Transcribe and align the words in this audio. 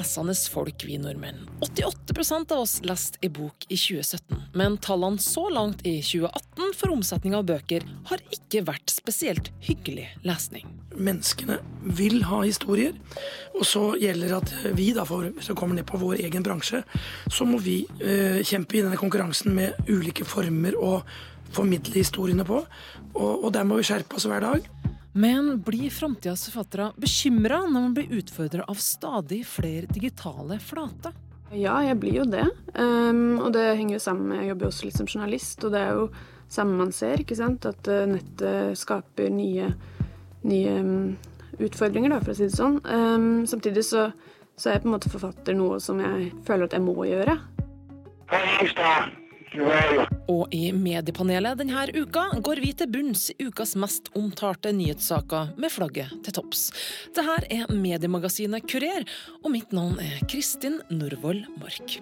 lesende 0.00 0.34
folk, 0.50 0.84
vi 0.86 0.98
nordmenn. 0.98 1.46
88% 1.60 2.52
av 2.52 2.64
oss 2.64 2.80
leste 2.86 3.20
i 3.20 3.28
bok 3.28 3.66
i 3.68 3.76
2017, 3.76 4.36
men 4.56 4.78
tallene 4.82 5.20
så 5.20 5.48
langt 5.52 5.84
i 5.86 5.98
2018 6.02 6.74
for 6.78 6.94
omsetning 6.94 7.36
av 7.36 7.46
bøker 7.48 7.84
har 8.08 8.22
ikke 8.32 8.64
vært 8.68 8.92
spesielt 8.92 9.50
hyggelig 9.64 10.08
lesning. 10.26 10.68
Menneskene 10.96 11.60
vil 11.96 12.24
ha 12.28 12.42
historier, 12.42 12.96
og 13.54 13.66
så 13.68 13.84
gjelder 14.00 14.38
at 14.40 14.54
vi, 14.76 14.90
da, 14.96 15.04
for, 15.08 15.28
hvis 15.36 15.52
vi 15.52 15.58
kommer 15.58 15.78
ned 15.78 15.88
på 15.88 16.00
vår 16.00 16.22
egen 16.24 16.44
bransje, 16.46 16.82
så 17.30 17.48
må 17.48 17.60
vi 17.62 17.82
eh, 18.00 18.40
kjempe 18.46 18.78
i 18.78 18.84
denne 18.84 19.00
konkurransen 19.00 19.54
med 19.56 19.90
ulike 19.90 20.26
former 20.28 20.78
å 20.80 21.00
formidle 21.54 21.98
historiene 21.98 22.46
på, 22.46 22.62
og, 23.14 23.32
og 23.34 23.52
der 23.54 23.66
må 23.66 23.80
vi 23.80 23.86
skjerpe 23.86 24.18
oss 24.18 24.28
hver 24.30 24.44
dag. 24.44 24.66
Men 25.12 25.62
blir 25.62 25.90
framtidas 25.90 26.46
forfattere 26.46 26.92
bekymra 26.96 27.64
når 27.66 27.80
man 27.80 27.94
blir 27.94 28.12
utfordra 28.20 28.64
av 28.70 28.78
stadig 28.78 29.42
flere 29.46 29.90
digitale 29.90 30.60
flater? 30.62 31.16
Ja, 31.50 31.80
jeg 31.82 31.98
blir 31.98 32.20
jo 32.20 32.26
det. 32.30 32.46
Um, 32.76 33.40
og 33.42 33.50
det 33.56 33.64
henger 33.74 33.96
jo 33.96 34.02
sammen 34.04 34.28
med 34.30 34.44
Jeg 34.44 34.52
jobber 34.52 34.68
jo 34.68 34.70
også 34.70 34.86
litt 34.86 34.98
som 35.00 35.08
journalist, 35.10 35.64
og 35.66 35.74
det 35.74 35.80
er 35.82 35.98
jo 35.98 36.04
samme 36.50 36.78
man 36.78 36.94
ser, 36.94 37.22
ikke 37.22 37.38
sant. 37.38 37.66
At 37.66 37.90
uh, 37.90 38.04
nettet 38.06 38.78
skaper 38.78 39.32
nye, 39.34 39.72
nye 40.46 40.76
um, 40.78 41.16
utfordringer, 41.58 42.14
da, 42.14 42.20
for 42.22 42.30
å 42.30 42.38
si 42.38 42.46
det 42.46 42.54
sånn. 42.54 42.78
Um, 42.86 43.48
samtidig 43.50 43.82
så, 43.90 44.12
så 44.54 44.70
er 44.70 44.78
jeg 44.78 44.84
på 44.84 44.92
en 44.92 44.94
måte 44.94 45.10
forfatter 45.10 45.58
noe 45.58 45.82
som 45.82 45.98
jeg 46.04 46.30
føler 46.46 46.70
at 46.70 46.78
jeg 46.78 46.86
må 46.86 46.94
gjøre. 47.08 47.40
Hva 48.30 48.44
Hei, 48.60 49.18
og 49.50 50.52
i 50.54 50.70
mediepanelet 50.74 51.58
denne 51.58 51.86
uka 51.96 52.26
går 52.38 52.62
vi 52.62 52.70
til 52.76 52.90
bunns 52.92 53.30
i 53.34 53.48
ukas 53.48 53.74
mest 53.80 54.12
omtalte 54.18 54.72
nyhetssaker 54.76 55.56
med 55.58 55.74
flagget 55.74 56.14
til 56.24 56.36
topps. 56.38 56.68
Dette 57.16 57.40
er 57.50 57.66
mediemagasinet 57.74 58.68
Kurer, 58.70 59.06
og 59.42 59.50
mitt 59.56 59.74
navn 59.74 59.98
er 60.02 60.22
Kristin 60.30 60.80
Norvoll 60.90 61.44
Mork. 61.58 61.98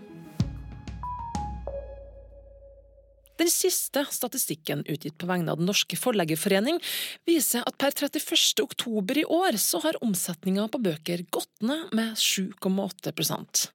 Den 3.39 3.51
siste 3.53 4.05
statistikken 4.11 4.85
utgitt 4.87 5.19
på 5.19 5.29
vegne 5.31 5.53
av 5.53 5.61
Den 5.61 5.69
norske 5.71 5.99
forleggerforening 5.99 6.81
viser 7.29 7.65
at 7.67 7.79
per 7.81 7.95
31. 7.95 8.63
oktober 8.65 9.21
i 9.23 9.25
år 9.25 9.59
så 9.63 9.81
har 9.85 9.99
omsetninga 10.05 10.69
på 10.73 10.81
bøker 10.83 11.25
gått 11.35 11.53
ned 11.63 11.93
med 11.97 12.19
7,8% 12.19 13.69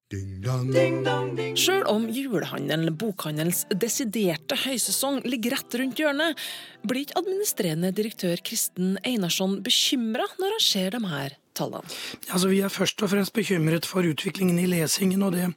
Sjøl 1.57 1.85
om 1.89 2.03
julehandelen, 2.13 2.93
bokhandelens 3.01 3.63
desiderte 3.81 4.57
høysesong, 4.65 5.23
ligger 5.25 5.55
rett 5.55 5.77
rundt 5.79 6.01
hjørnet, 6.01 6.43
blir 6.85 7.07
ikke 7.07 7.17
administrerende 7.23 7.93
direktør 7.95 8.43
Kristen 8.45 8.99
Einarsson 9.01 9.61
bekymra 9.65 10.27
når 10.37 10.57
han 10.57 10.67
ser 10.67 10.93
de 10.93 11.01
her 11.09 11.39
tallene? 11.57 11.85
Altså, 12.29 12.49
vi 12.51 12.59
er 12.63 12.73
først 12.73 13.03
og 13.03 13.11
fremst 13.13 13.33
bekymret 13.35 13.87
for 13.89 14.05
utviklingen 14.07 14.59
i 14.61 14.67
lesingen, 14.69 15.23
og 15.25 15.35
det 15.35 15.51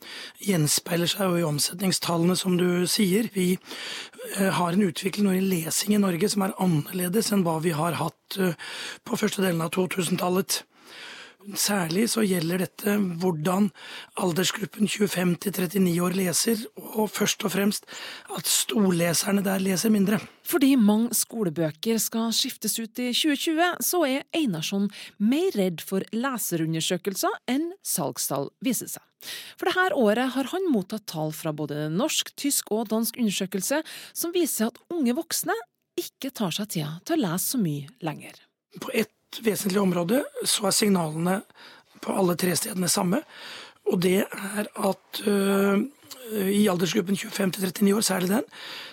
gjenspeiler 0.44 1.10
seg 1.10 1.32
jo 1.32 1.40
i 1.40 1.48
omsetningstallene, 1.48 2.36
som 2.38 2.58
du 2.60 2.86
sier. 2.90 3.30
Vi 3.34 3.48
eh, 3.56 4.52
har 4.58 4.72
en 4.72 4.86
utvikling 4.86 5.32
i 5.34 5.42
lesing 5.44 5.96
i 5.96 6.02
Norge 6.02 6.30
som 6.32 6.46
er 6.46 6.56
annerledes 6.62 7.32
enn 7.34 7.44
hva 7.46 7.58
vi 7.64 7.74
har 7.76 7.98
hatt 8.00 8.40
eh, 8.40 8.56
på 9.04 9.20
første 9.20 9.44
delen 9.44 9.64
av 9.64 9.74
2000-tallet. 9.76 10.62
Særlig 11.54 12.08
så 12.10 12.24
gjelder 12.26 12.64
dette 12.64 12.96
hvordan 13.20 13.68
aldersgruppen 14.18 14.88
25 14.90 15.36
til 15.44 15.52
39 15.54 15.92
år 16.02 16.16
leser, 16.18 16.62
og 16.98 17.10
først 17.14 17.44
og 17.46 17.52
fremst 17.54 17.86
at 18.34 18.48
storleserne 18.50 19.44
der 19.46 19.62
leser 19.62 19.92
mindre. 19.94 20.18
Fordi 20.46 20.74
mange 20.74 21.14
skolebøker 21.14 22.00
skal 22.02 22.32
skiftes 22.34 22.78
ut 22.80 22.98
i 22.98 23.12
2020, 23.14 23.62
så 23.84 24.02
er 24.08 24.26
Einarsson 24.34 24.88
mer 25.18 25.54
redd 25.54 25.84
for 25.86 26.06
leserundersøkelser 26.14 27.38
enn 27.52 27.70
salgstall 27.86 28.50
viser 28.64 28.90
seg. 28.96 29.04
For 29.58 29.70
dette 29.70 29.96
året 29.98 30.34
har 30.34 30.50
han 30.52 30.70
mottatt 30.70 31.06
tall 31.10 31.32
fra 31.34 31.54
både 31.56 31.88
norsk, 31.94 32.34
tysk 32.38 32.74
og 32.74 32.90
dansk 32.90 33.18
undersøkelse 33.22 33.82
som 34.12 34.34
viser 34.34 34.70
at 34.70 34.82
unge 34.92 35.14
voksne 35.16 35.54
ikke 35.96 36.30
tar 36.34 36.52
seg 36.52 36.74
tida 36.74 36.96
til 37.06 37.16
å 37.16 37.22
lese 37.30 37.54
så 37.54 37.60
mye 37.62 37.88
lenger. 38.04 38.34
På 38.82 38.90
ett 38.92 39.15
vesentlig 39.44 39.82
område, 39.82 40.22
så 40.44 40.68
er 40.68 40.76
signalene 40.76 41.40
på 42.04 42.14
alle 42.14 42.36
tre 42.38 42.54
stedene 42.58 42.90
samme. 42.92 43.22
Og 43.86 44.00
det 44.02 44.18
er 44.24 44.66
at 44.66 45.20
uh, 45.26 45.78
i 46.34 46.66
aldersgruppen 46.70 47.16
25-39 47.18 47.94
år, 47.94 48.04
særlig 48.04 48.30
den, 48.32 48.46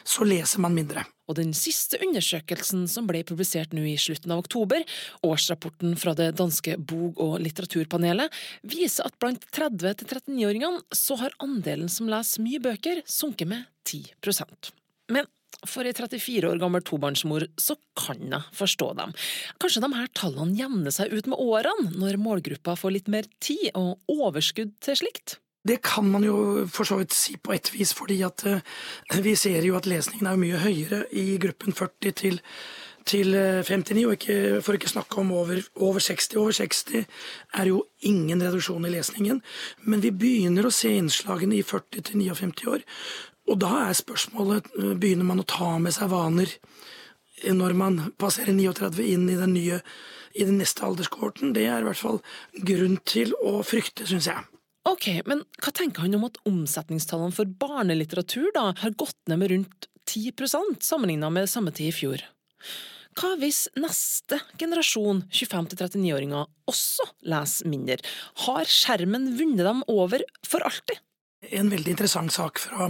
så 0.06 0.26
leser 0.28 0.62
man 0.62 0.76
mindre. 0.76 1.06
Og 1.30 1.38
den 1.40 1.54
siste 1.56 1.98
undersøkelsen 2.04 2.84
som 2.92 3.08
ble 3.10 3.24
publisert 3.26 3.74
nå 3.74 3.86
i 3.88 3.96
slutten 4.00 4.34
av 4.36 4.44
oktober, 4.44 4.84
årsrapporten 5.26 5.96
fra 6.00 6.14
det 6.20 6.34
danske 6.38 6.76
bog- 6.78 7.22
og 7.24 7.38
litteraturpanelet, 7.42 8.34
viser 8.68 9.08
at 9.08 9.18
blant 9.24 9.46
30-39-åringene 9.56 10.84
så 10.94 11.18
har 11.24 11.38
andelen 11.44 11.90
som 11.92 12.12
leser 12.12 12.44
mye 12.44 12.62
bøker, 12.64 13.02
sunket 13.08 13.50
med 13.50 13.66
10% 13.88 14.74
Men 15.14 15.30
for 15.68 15.88
ei 15.88 15.94
34 15.96 16.50
år 16.50 16.60
gammel 16.62 16.84
tobarnsmor 16.86 17.48
så 17.60 17.78
kan 18.00 18.22
jeg 18.30 18.58
forstå 18.58 18.90
dem. 19.00 19.14
Kanskje 19.62 19.84
de 19.84 19.94
her 19.96 20.12
tallene 20.18 20.58
jevner 20.60 20.94
seg 20.96 21.14
ut 21.14 21.30
med 21.32 21.40
årene, 21.40 21.94
når 22.00 22.22
målgruppa 22.22 22.78
får 22.80 22.98
litt 22.98 23.12
mer 23.12 23.30
tid 23.44 23.72
og 23.80 24.02
overskudd 24.12 24.76
til 24.84 25.00
slikt? 25.04 25.38
Det 25.64 25.80
kan 25.82 26.10
man 26.12 26.26
jo 26.28 26.66
for 26.68 26.84
så 26.88 26.98
vidt 27.00 27.16
si 27.16 27.38
på 27.40 27.54
et 27.56 27.70
vis, 27.72 27.94
fordi 27.96 28.20
at 28.28 28.44
uh, 28.50 28.60
vi 29.24 29.36
ser 29.40 29.64
jo 29.64 29.78
at 29.80 29.88
lesningen 29.88 30.28
er 30.28 30.40
mye 30.40 30.60
høyere 30.60 31.06
i 31.16 31.38
gruppen 31.40 31.72
40 31.72 32.18
til, 32.20 32.42
til 33.08 33.32
59, 33.32 33.94
eh, 33.96 34.08
og 34.10 34.18
ikke, 34.18 34.38
for 34.66 34.76
ikke 34.76 34.92
snakke 34.92 35.22
om 35.24 35.32
over, 35.32 35.64
over 35.80 36.04
60. 36.04 36.36
Over 36.36 36.52
60 36.52 37.06
er 37.56 37.72
jo 37.72 37.86
ingen 38.04 38.44
reduksjon 38.44 38.90
i 38.90 38.92
lesningen, 38.92 39.40
men 39.88 40.04
vi 40.04 40.12
begynner 40.12 40.68
å 40.68 40.74
se 40.76 40.92
innslagene 40.98 41.62
i 41.62 41.64
40 41.64 42.10
til 42.10 42.26
59 42.26 42.68
år. 42.74 42.84
Og 43.52 43.60
da 43.62 43.72
er 43.90 43.98
spørsmålet 43.98 44.72
eh, 44.80 44.94
begynner 45.00 45.28
man 45.28 45.44
å 45.44 45.48
ta 45.48 45.76
med 45.82 45.96
seg 45.96 46.12
vaner 46.14 46.52
når 47.44 47.74
man 47.76 48.00
passerer 48.22 48.56
39 48.56 49.04
inn 49.04 49.26
i 49.28 49.36
den 49.36 49.56
nye, 49.58 49.82
i 50.32 50.46
den 50.48 50.62
neste 50.62 50.86
alderskohorten. 50.88 51.52
Det 51.56 51.66
er 51.68 51.84
i 51.84 51.88
hvert 51.90 52.00
fall 52.00 52.22
grunn 52.70 53.00
til 53.10 53.34
å 53.44 53.58
frykte, 53.68 54.08
syns 54.08 54.30
jeg. 54.32 54.46
Ok, 54.88 55.08
Men 55.28 55.44
hva 55.64 55.72
tenker 55.76 56.04
han 56.04 56.16
om 56.18 56.26
at 56.28 56.40
omsetningstallene 56.48 57.36
for 57.36 57.48
barnelitteratur 57.48 58.50
da 58.56 58.70
har 58.80 58.96
gått 59.00 59.20
ned 59.32 59.40
med 59.40 59.52
rundt 59.52 59.88
10% 60.12 60.84
sammenlignet 60.84 61.32
med 61.32 61.52
samme 61.52 61.72
tid 61.76 61.92
i 61.92 61.96
fjor? 61.96 62.24
Hva 63.14 63.36
hvis 63.40 63.68
neste 63.78 64.40
generasjon 64.58 65.22
25-39-åringer 65.30 66.48
også 66.70 67.06
leser 67.30 67.70
mindre? 67.70 68.00
Har 68.48 68.70
skjermen 68.70 69.36
vunnet 69.38 69.68
dem 69.68 69.84
over 69.92 70.24
for 70.48 70.66
alltid? 70.66 71.03
En 71.54 71.72
veldig 71.72 71.94
interessant 71.94 72.34
sak 72.34 72.62
fra 72.64 72.90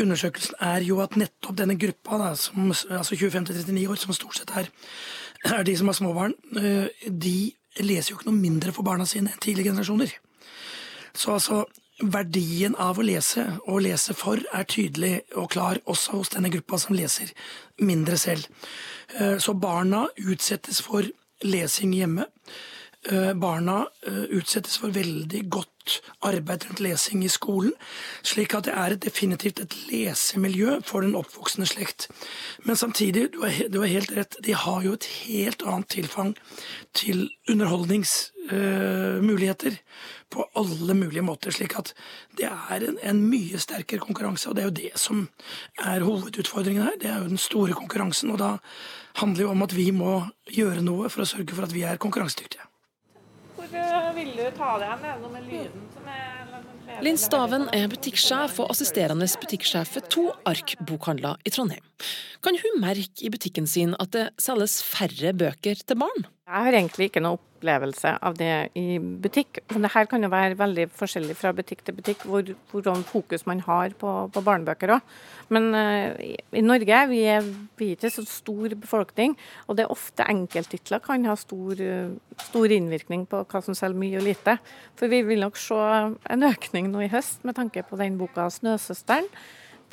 undersøkelsen 0.00 0.58
er 0.68 0.84
jo 0.86 1.00
at 1.04 1.16
nettopp 1.16 1.56
denne 1.60 1.78
gruppa, 1.80 2.20
da, 2.20 2.32
som, 2.38 2.70
altså 2.70 3.16
25-39 3.16 3.86
år, 3.88 4.00
som 4.00 4.16
stort 4.16 4.38
sett 4.38 4.52
er, 4.56 4.70
er 5.46 5.64
de 5.66 5.76
som 5.78 5.90
har 5.90 5.96
småbarn, 5.98 6.36
barn, 6.54 6.88
de 7.06 7.38
leser 7.82 8.12
jo 8.12 8.18
ikke 8.18 8.30
noe 8.30 8.38
mindre 8.38 8.72
for 8.74 8.86
barna 8.86 9.06
sine 9.08 9.32
enn 9.32 9.42
tidligere 9.42 9.72
generasjoner. 9.72 10.14
Så 11.16 11.32
altså, 11.36 11.64
verdien 12.02 12.76
av 12.80 12.98
å 13.00 13.04
lese, 13.06 13.44
og 13.64 13.82
lese 13.86 14.14
for, 14.16 14.40
er 14.52 14.68
tydelig 14.68 15.20
og 15.36 15.50
klar 15.54 15.80
også 15.88 16.18
hos 16.18 16.32
denne 16.34 16.52
gruppa 16.52 16.80
som 16.80 16.96
leser 16.96 17.32
mindre 17.80 18.18
selv. 18.20 18.48
Eh, 19.16 19.36
så 19.40 19.56
barna 19.56 20.06
utsettes 20.20 20.82
for 20.84 21.08
lesing 21.44 21.94
hjemme. 21.96 22.26
Eh, 23.06 23.32
barna 23.38 23.84
utsettes 24.34 24.80
for 24.82 24.90
veldig 24.90 25.44
godt 25.50 25.76
arbeid 26.26 26.64
rundt 26.66 26.80
lesing 26.82 27.22
i 27.24 27.28
skolen, 27.30 27.72
slik 28.26 28.54
at 28.56 28.64
det 28.66 28.74
er 28.74 28.96
definitivt 28.98 29.60
et 29.62 29.74
lesemiljø 29.90 30.80
for 30.86 31.00
den 31.04 31.14
oppvoksende 31.18 31.66
slekt. 31.70 32.08
Men 32.64 32.76
samtidig, 32.76 33.32
du 33.32 33.40
har, 33.42 33.86
helt 33.86 34.16
rett, 34.16 34.36
de 34.42 34.52
har 34.54 34.82
jo 34.82 34.92
et 34.96 35.04
helt 35.26 35.62
annet 35.62 35.88
tilfang 35.92 36.36
til 36.94 37.30
underholdningsmuligheter 37.50 39.70
uh, 39.70 39.76
på 40.30 40.50
alle 40.58 40.94
mulige 40.98 41.22
måter, 41.22 41.50
slik 41.54 41.78
at 41.78 41.94
det 42.38 42.48
er 42.50 42.80
en, 42.88 42.98
en, 43.02 43.30
mye 43.30 43.58
sterkere 43.62 44.00
konkurranse, 44.02 44.48
og 44.48 44.54
det 44.56 44.62
er 44.62 44.70
jo 44.70 44.80
det 44.82 44.94
som 44.98 45.28
er 45.78 46.00
hovedutfordringen 46.02 46.82
her. 46.82 46.96
Det 47.00 47.08
er 47.10 47.18
jo 47.22 47.28
den 47.30 47.38
store 47.38 47.72
konkurransen, 47.78 48.30
og 48.34 48.38
da 48.42 48.50
handler 49.22 49.36
det 49.36 49.42
jo 49.46 49.54
om 49.54 49.62
at 49.62 49.76
vi 49.76 49.90
må 49.94 50.26
gjøre 50.50 50.82
noe 50.82 51.08
for 51.12 51.20
å 51.22 51.30
sørge 51.30 51.54
for 51.54 51.62
at 51.68 51.74
vi 51.74 51.82
er 51.86 52.02
konkurransedyktige. 52.02 52.66
Hvor 53.70 54.12
vil 54.16 54.32
du 54.36 54.44
ta 54.56 54.72
det 54.80 54.90
hen? 54.92 55.04
Er 55.04 55.16
det 55.16 55.22
noe 55.24 55.34
med 55.34 55.48
lyden 55.50 55.86
som 55.94 56.10
er 56.10 56.36
Linn 57.04 57.18
Staven 57.20 57.66
er 57.76 57.90
butikksjef 57.92 58.60
og 58.62 58.70
assisterende 58.72 59.26
butikksjef 59.42 59.96
ved 59.98 60.06
to 60.12 60.22
Ark-bokhandler 60.48 61.36
i 61.44 61.52
Trondheim. 61.52 61.82
Kan 62.44 62.56
hun 62.62 62.78
merke 62.80 63.26
i 63.26 63.30
butikken 63.32 63.66
sin 63.68 63.92
at 64.00 64.14
det 64.14 64.28
selges 64.40 64.78
færre 64.86 65.34
bøker 65.36 65.82
til 65.82 65.98
barn? 66.00 66.24
Jeg 66.46 66.64
har 66.68 66.78
egentlig 66.78 67.10
ikke 67.10 67.24
noe 67.26 67.42
opplevelse 67.56 68.12
av 68.22 68.36
det 68.38 68.52
i 68.78 69.00
butikk. 69.00 69.62
Men 69.72 69.86
det 69.86 69.92
her 69.96 70.06
kan 70.10 70.22
jo 70.22 70.30
være 70.32 70.58
veldig 70.60 70.86
forskjellig 70.96 71.36
fra 71.40 71.52
butikk 71.56 71.82
til 71.86 71.96
butikk, 71.98 72.22
hvor, 72.28 72.46
hvordan 72.70 73.02
fokus 73.08 73.46
man 73.50 73.64
har 73.66 73.96
på, 73.98 74.12
på 74.32 74.44
barnebøker 74.46 74.94
òg. 74.96 75.16
Men 75.52 75.68
uh, 75.74 76.14
i 76.20 76.64
Norge 76.64 77.02
vi 77.10 77.22
er 77.30 77.44
vi 77.78 77.92
ikke 77.94 78.10
så 78.12 78.24
stor 78.28 78.74
befolkning, 78.78 79.36
og 79.66 79.78
det 79.78 79.86
er 79.86 79.92
ofte 79.94 80.26
enkelttitler 80.30 81.02
kan 81.04 81.26
ha 81.28 81.36
stor, 81.38 81.82
stor 82.46 82.72
innvirkning 82.78 83.26
på 83.30 83.42
hva 83.44 83.62
som 83.64 83.76
selger 83.76 84.00
mye 84.00 84.20
og 84.20 84.26
lite. 84.26 84.56
For 84.98 85.12
vi 85.12 85.22
vil 85.26 85.44
nok 85.44 85.60
se 85.60 85.76
en 85.76 86.48
økning 86.48 86.90
nå 86.92 87.04
i 87.06 87.12
høst 87.12 87.46
med 87.46 87.58
tanke 87.58 87.84
på 87.86 87.98
den 88.00 88.18
boka 88.20 88.48
'Snøsøsteren' 88.50 89.30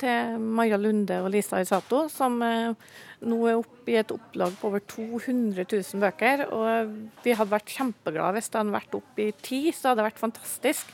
til 0.00 0.38
Maja 0.40 0.78
Lunde 0.80 1.20
og 1.24 1.30
Lisa 1.34 1.60
Isato, 1.62 1.98
som 2.12 2.32
eh, 2.44 2.72
nå 3.24 3.38
er 3.48 3.58
oppe 3.58 3.92
i 3.92 3.98
et 4.00 4.12
opplag 4.14 4.52
på 4.60 4.68
over 4.70 4.80
200 4.90 5.64
000 5.64 6.02
bøker. 6.02 6.36
Og 6.54 6.64
vi 7.24 7.36
hadde 7.36 7.54
vært 7.54 7.74
kjempeglade 7.74 8.34
hvis 8.38 8.50
det 8.50 8.58
hadde 8.60 8.78
vært 8.78 8.98
oppe 8.98 9.18
i 9.26 9.36
ti, 9.44 9.60
så 9.72 9.82
hadde 9.90 10.00
det 10.02 10.08
vært 10.10 10.22
fantastisk. 10.22 10.84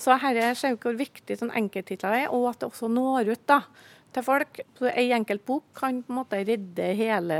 Så 0.00 0.08
her 0.22 0.34
ser 0.58 0.70
vi 0.74 0.82
hvor 0.82 0.96
viktig 0.98 1.34
sånn 1.38 1.54
enkelttitler 1.54 2.12
er, 2.24 2.28
og 2.34 2.42
at 2.50 2.58
det 2.62 2.70
også 2.70 2.86
når 2.90 3.22
ut 3.34 3.44
da, 3.50 3.58
til 4.14 4.22
folk. 4.26 4.52
Så 4.78 4.84
Ei 4.92 5.08
enkelt 5.14 5.44
bok 5.46 5.64
kan 5.78 6.02
på 6.02 6.12
en 6.12 6.20
måte 6.20 6.44
redde 6.46 6.86
hele 6.98 7.36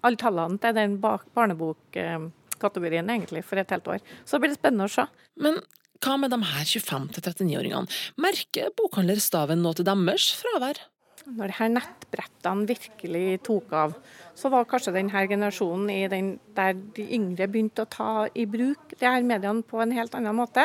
alle 0.00 0.18
tallene 0.20 0.58
til 0.60 0.72
den 0.76 0.92
barnebokkategorien 1.00 3.10
egentlig 3.12 3.42
for 3.46 3.56
et 3.60 3.72
helt 3.74 3.90
år. 3.96 4.00
Så 4.24 4.38
blir 4.40 4.50
det 4.52 4.60
spennende 4.60 4.88
å 4.88 4.92
se. 4.92 5.04
Men 5.40 5.54
hva 6.00 6.16
med 6.16 6.32
de 6.32 6.38
her 6.40 6.64
25-39-åringene? 6.64 7.84
Merker 8.20 8.70
bokhandler 8.78 9.20
Staven 9.20 9.60
nå 9.64 9.74
til 9.76 9.84
deres 9.88 10.30
fravær? 10.40 10.80
Når 11.28 11.52
de 11.52 11.56
her 11.58 11.68
nettbrettene 11.74 12.68
virkelig 12.70 13.42
tok 13.44 13.74
av, 13.76 13.92
så 14.34 14.48
var 14.52 14.68
kanskje 14.70 14.94
denne 14.96 15.26
generasjonen 15.28 16.10
den 16.10 16.30
der 16.56 16.72
de 16.96 17.04
yngre 17.18 17.46
begynte 17.52 17.84
å 17.84 17.92
ta 17.92 18.12
i 18.32 18.46
bruk 18.48 18.96
de 18.96 19.06
her 19.06 19.22
mediene 19.28 19.60
på 19.60 19.76
en 19.84 19.92
helt 19.92 20.16
annen 20.16 20.40
måte. 20.40 20.64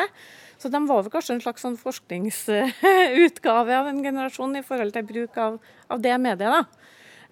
Så 0.56 0.72
de 0.72 0.80
var 0.88 1.04
vel 1.04 1.12
kanskje 1.12 1.36
en 1.36 1.44
slags 1.44 1.60
sånn 1.66 1.76
forskningsutgave 1.76 3.76
av 3.76 3.92
en 3.92 4.00
generasjon 4.00 4.56
i 4.56 4.64
forhold 4.64 4.96
til 4.96 5.04
bruk 5.12 5.36
av, 5.36 5.60
av 5.92 6.00
det 6.00 6.16
mediet. 6.16 6.48
da. 6.48 6.64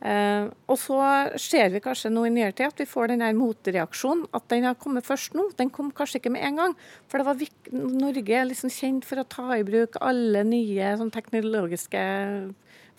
Eh, 0.01 0.47
og 0.69 0.79
så 0.81 0.99
ser 1.41 1.71
vi 1.75 1.83
kanskje 1.85 2.11
nå 2.13 2.27
i 2.27 2.33
nyere 2.35 2.55
tid 2.57 2.73
at 2.73 2.81
vi 2.83 2.89
får 2.89 3.13
den 3.13 3.25
motreaksjonen. 3.39 4.27
At 4.37 4.49
den 4.53 4.67
har 4.69 4.79
kommet 4.81 5.07
først 5.07 5.37
nå. 5.39 5.51
Den 5.59 5.73
kom 5.75 5.93
kanskje 5.95 6.23
ikke 6.23 6.35
med 6.35 6.47
en 6.49 6.63
gang. 6.63 6.79
For 7.09 7.21
det 7.21 7.29
var 7.29 7.45
Norge 7.75 8.41
er 8.41 8.49
liksom 8.51 8.73
kjent 8.73 9.09
for 9.09 9.23
å 9.23 9.29
ta 9.29 9.59
i 9.59 9.67
bruk 9.67 10.01
alle 10.05 10.45
nye 10.49 10.97
sånn, 11.01 11.15
teknologiske 11.15 12.03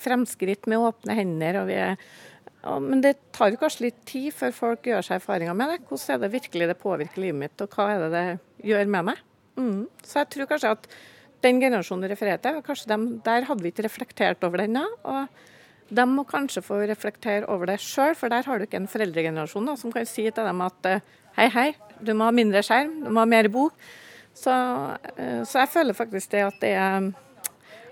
fremskritt 0.01 0.67
med 0.71 0.83
åpne 0.83 1.15
hender. 1.17 1.61
og 1.61 1.69
vi 1.71 1.81
er 1.81 1.99
men 2.65 3.01
det 3.03 3.13
tar 3.35 3.51
jo 3.53 3.59
kanskje 3.61 3.83
litt 3.85 3.97
tid 4.09 4.33
før 4.33 4.53
folk 4.55 4.87
gjør 4.89 5.05
seg 5.05 5.19
erfaringer 5.19 5.53
med 5.57 5.69
det. 5.69 5.81
Hvordan 5.85 6.15
er 6.15 6.21
det 6.23 6.31
virkelig 6.33 6.67
det 6.71 6.77
påvirker 6.81 7.21
livet 7.21 7.37
mitt, 7.43 7.61
og 7.61 7.75
hva 7.77 7.91
er 7.93 7.99
det 8.01 8.07
det 8.15 8.69
gjør 8.71 8.89
med 8.95 9.11
meg? 9.11 9.19
Mm. 9.59 9.83
Så 10.01 10.23
jeg 10.23 10.31
tror 10.33 10.49
kanskje 10.49 10.71
at 10.73 10.87
den 11.45 11.61
generasjonen 11.61 12.07
du 12.07 12.09
refererer 12.09 12.41
til, 12.41 12.57
kanskje 12.65 12.89
dem, 12.89 13.03
der 13.25 13.45
hadde 13.45 13.61
vi 13.61 13.69
ikke 13.69 13.85
reflektert 13.85 14.47
over 14.47 14.63
den 14.63 14.79
da. 14.79 14.87
og 15.05 15.43
de 15.89 16.05
må 16.09 16.25
kanskje 16.27 16.63
få 16.65 16.79
reflektere 16.89 17.49
over 17.51 17.69
det 17.69 17.77
sjøl, 17.83 18.15
for 18.17 18.33
der 18.33 18.47
har 18.47 18.57
du 18.57 18.65
ikke 18.65 18.79
en 18.81 18.89
foreldregenerasjon 18.89 19.69
da, 19.69 19.75
som 19.77 19.93
kan 19.93 20.07
si 20.09 20.25
til 20.25 20.47
dem 20.47 20.63
at 20.65 20.89
eh, 20.89 21.13
hei, 21.37 21.49
hei, 21.53 21.67
du 22.01 22.15
må 22.17 22.29
ha 22.29 22.33
mindre 22.35 22.63
skjerm, 22.65 23.03
du 23.05 23.11
må 23.11 23.21
ha 23.21 23.29
mer 23.29 23.49
bok. 23.53 23.77
Så, 24.35 24.55
eh, 25.15 25.43
så 25.47 25.61
jeg 25.61 25.71
føler 25.75 25.97
faktisk 25.97 26.33
det 26.33 26.43
at 26.47 26.57
det 26.63 26.73
er 26.79 27.13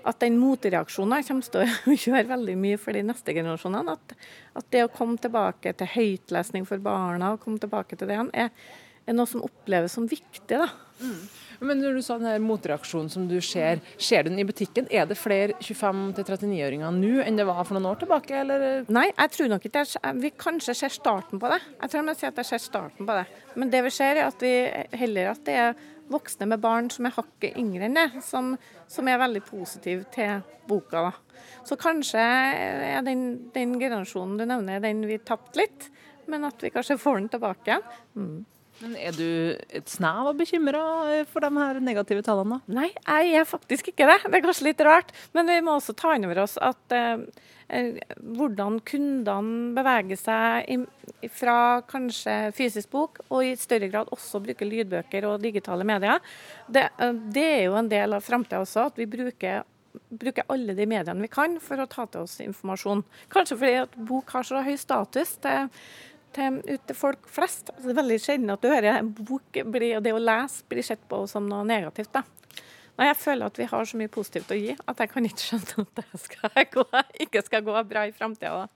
at 0.04 0.20
den 0.20 0.36
motreaksjonen 0.36 1.24
kommer 1.24 1.46
til 1.48 1.62
å 1.64 1.94
gjøre 2.06 2.28
veldig 2.34 2.56
mye 2.60 2.80
for 2.80 2.96
de 2.96 3.04
neste 3.06 3.34
generasjonene. 3.36 3.94
At, 3.96 4.16
at 4.60 4.66
det 4.74 4.82
å 4.84 4.92
komme 4.92 5.16
tilbake 5.20 5.72
til 5.78 5.92
høytlesning 5.94 6.66
for 6.68 6.82
barna, 6.84 7.32
og 7.32 7.40
komme 7.44 7.62
tilbake 7.62 7.96
til 7.96 8.10
det, 8.10 8.18
er, 8.36 8.50
er 9.06 9.16
noe 9.16 9.28
som 9.28 9.44
oppleves 9.44 9.96
som 9.96 10.08
viktig. 10.10 10.58
da. 10.58 10.68
Mm. 11.00 11.24
Men 11.64 11.80
når 11.80 11.96
du 11.96 12.02
sa 12.04 12.16
den 12.18 12.28
her 12.28 12.42
motreaksjonen 12.42 13.08
som 13.12 13.26
du 13.30 13.36
ser, 13.44 13.80
ser 14.00 14.24
du 14.24 14.30
den 14.30 14.42
i 14.42 14.46
butikken? 14.46 14.88
Er 14.92 15.06
det 15.08 15.16
flere 15.18 15.56
25-39-åringer 15.62 16.94
nå 16.96 17.22
enn 17.24 17.38
det 17.38 17.46
var 17.48 17.62
for 17.64 17.76
noen 17.76 17.88
år 17.92 18.02
tilbake, 18.02 18.36
eller? 18.42 18.84
Nei, 18.92 19.06
jeg 19.10 19.34
tror 19.36 19.50
nok 19.54 19.66
ikke 19.68 19.84
vi 20.20 20.32
kanskje 20.40 20.76
ser 20.82 20.94
starten 20.94 21.42
på 21.42 21.50
det. 21.52 21.60
Jeg 21.80 21.92
tror 21.92 22.10
jeg 22.10 22.20
sier 22.20 22.32
at 22.32 22.40
jeg 22.42 22.50
ser 22.50 22.64
starten 22.64 23.08
på 23.08 23.18
det. 23.18 23.26
Men 23.54 23.72
det 23.72 23.82
vi 23.86 23.92
ser, 23.94 24.20
er 24.20 24.30
at 24.30 24.44
vi 24.44 24.54
heller 24.98 25.32
at 25.34 25.44
det 25.46 25.58
er 25.66 25.76
voksne 26.12 26.48
med 26.50 26.60
barn 26.60 26.90
som 26.92 27.06
er 27.08 27.14
hakket 27.16 27.56
yngre 27.60 27.88
enn 27.88 27.96
det, 27.96 28.08
som, 28.24 28.54
som 28.90 29.08
er 29.08 29.22
veldig 29.22 29.44
positive 29.46 30.08
til 30.14 30.42
boka. 30.68 31.08
da. 31.08 31.12
Så 31.64 31.78
kanskje 31.80 32.20
er 32.20 33.04
den, 33.06 33.50
den 33.54 33.78
generasjonen 33.80 34.36
du 34.40 34.44
nevner, 34.48 34.82
den 34.84 35.04
vi 35.08 35.20
tapte 35.24 35.62
litt, 35.62 35.88
men 36.28 36.44
at 36.48 36.60
vi 36.60 36.72
kanskje 36.72 37.00
får 37.00 37.22
den 37.22 37.30
tilbake 37.32 37.70
igjen. 37.70 37.88
Mm. 38.16 38.42
Men 38.84 38.98
Er 39.00 39.16
du 39.16 39.56
et 39.72 39.88
snev 39.88 40.28
av 40.28 40.36
bekymra 40.36 40.84
eh, 41.14 41.24
for 41.28 41.44
de 41.44 41.48
her 41.56 41.80
negative 41.80 42.24
tallene? 42.26 42.60
da? 42.60 42.76
Nei, 42.82 42.90
jeg 42.92 43.40
er 43.40 43.48
faktisk 43.48 43.88
ikke 43.94 44.08
det. 44.10 44.20
Det 44.26 44.36
er 44.36 44.44
kanskje 44.44 44.68
litt 44.68 44.84
rart. 44.84 45.14
Men 45.32 45.48
vi 45.48 45.58
må 45.64 45.78
også 45.78 45.96
ta 45.96 46.12
inn 46.14 46.26
over 46.28 46.42
oss 46.44 46.58
at 46.60 46.94
eh, 46.94 47.24
eh 47.72 47.96
hvordan 48.36 48.82
kundene 48.84 49.72
beveger 49.76 50.20
seg 50.20 50.68
i, 50.68 50.78
fra 51.32 51.80
kanskje 51.88 52.52
fysisk 52.56 52.92
bok, 52.92 53.22
og 53.30 53.46
i 53.46 53.54
større 53.56 53.88
grad 53.88 54.12
også 54.12 54.42
bruker 54.44 54.68
lydbøker 54.68 55.24
og 55.30 55.40
digitale 55.40 55.86
medier, 55.88 56.20
det, 56.68 56.90
eh, 56.98 57.20
det 57.32 57.46
er 57.54 57.62
jo 57.70 57.78
en 57.80 57.88
del 57.88 58.18
av 58.18 58.26
framtida 58.26 58.60
også. 58.66 58.90
At 58.92 59.00
vi 59.00 59.08
bruker 59.08 59.64
bruker 60.10 60.42
alle 60.50 60.74
de 60.74 60.86
mediene 60.90 61.22
vi 61.22 61.30
kan 61.30 61.60
for 61.62 61.78
å 61.78 61.86
ta 61.86 62.04
til 62.10 62.26
oss 62.26 62.40
informasjon. 62.42 63.04
Kanskje 63.32 63.58
fordi 63.60 63.76
at 63.84 63.94
bok 64.08 64.32
har 64.34 64.46
så 64.46 64.62
høy 64.66 64.74
status. 64.78 65.36
Det, 65.44 65.54
til, 66.36 66.60
ut 66.64 66.86
til 66.88 66.98
folk 66.98 67.28
flest. 67.30 67.70
Altså, 67.72 67.88
det 67.88 67.94
er 67.94 68.00
veldig 68.02 68.20
sjelden 68.22 68.54
at 68.54 68.64
du 68.64 68.70
hører 68.70 68.98
en 68.98 69.12
bok 69.16 69.60
bli, 69.76 69.94
og 69.96 70.04
det 70.04 70.14
å 70.14 70.22
lese 70.22 70.66
blir 70.70 70.86
sett 70.86 71.02
på 71.10 71.24
som 71.30 71.48
noe 71.50 71.64
negativt. 71.68 72.12
da. 72.14 72.24
Nei, 72.98 73.08
Jeg 73.10 73.18
føler 73.18 73.50
at 73.50 73.58
vi 73.58 73.70
har 73.70 73.88
så 73.88 73.98
mye 73.98 74.12
positivt 74.12 74.52
å 74.54 74.58
gi 74.58 74.76
at 74.76 75.00
jeg 75.02 75.10
kan 75.10 75.26
ikke 75.26 75.48
skjønne 75.48 75.86
at 75.86 76.02
det 76.02 76.22
skal 76.26 76.68
gå, 76.76 76.86
ikke 77.26 77.42
skal 77.46 77.66
gå 77.66 77.82
bra 77.90 78.06
i 78.06 78.14
framtida. 78.14 78.68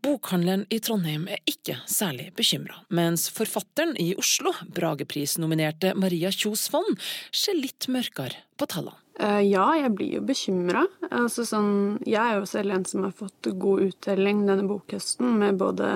Bokhandelen 0.00 0.62
i 0.72 0.78
Trondheim 0.80 1.26
er 1.28 1.42
ikke 1.50 1.76
særlig 1.90 2.30
bekymra, 2.36 2.78
mens 2.88 3.26
forfatteren 3.36 3.92
i 4.00 4.14
Oslo, 4.18 4.54
Bragepris-nominerte 4.72 5.92
Maria 5.92 6.30
Kjos 6.32 6.70
Fonn, 6.72 6.96
ser 7.36 7.58
litt 7.58 7.84
mørkere 7.92 8.46
på 8.56 8.68
tallene. 8.70 8.96
Uh, 9.20 9.42
ja, 9.44 9.66
jeg 9.76 9.92
blir 9.98 10.14
jo 10.16 10.22
bekymra. 10.24 10.86
Altså, 11.10 11.44
sånn, 11.44 11.98
jeg 12.08 12.22
er 12.22 12.38
jo 12.38 12.48
selv 12.48 12.72
en 12.72 12.86
som 12.88 13.04
har 13.04 13.12
fått 13.12 13.50
god 13.60 13.90
uttelling 13.90 14.46
denne 14.48 14.64
bokhøsten, 14.70 15.34
med 15.42 15.60
både 15.60 15.90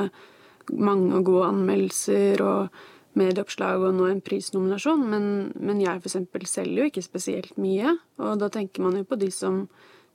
mange 0.73 1.19
og 1.19 1.27
gode 1.29 1.49
anmeldelser 1.53 2.43
og 2.45 2.85
medieoppslag 3.19 3.83
og 3.83 3.95
nå 3.97 4.09
en 4.11 4.23
prisnominasjon, 4.25 5.03
men, 5.11 5.27
men 5.55 5.83
jeg 5.83 6.03
f.eks. 6.03 6.17
selger 6.51 6.81
jo 6.83 6.91
ikke 6.91 7.05
spesielt 7.05 7.59
mye. 7.61 7.97
Og 8.23 8.39
da 8.43 8.51
tenker 8.53 8.85
man 8.85 8.99
jo 8.99 9.07
på 9.09 9.19
de 9.21 9.31
som, 9.35 9.65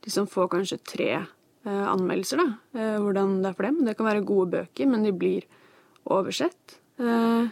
de 0.03 0.13
som 0.13 0.27
får 0.29 0.51
kanskje 0.56 0.82
tre 0.84 1.12
eh, 1.15 1.86
anmeldelser, 1.88 2.41
da. 2.41 2.50
Eh, 2.75 2.98
hvordan 3.00 3.39
det 3.44 3.51
er 3.51 3.58
for 3.58 3.70
dem. 3.70 3.82
Det 3.88 3.96
kan 4.00 4.10
være 4.10 4.27
gode 4.27 4.51
bøker, 4.58 4.91
men 4.91 5.08
de 5.08 5.15
blir 5.15 5.48
oversett. 6.10 6.79
Eh, 7.00 7.51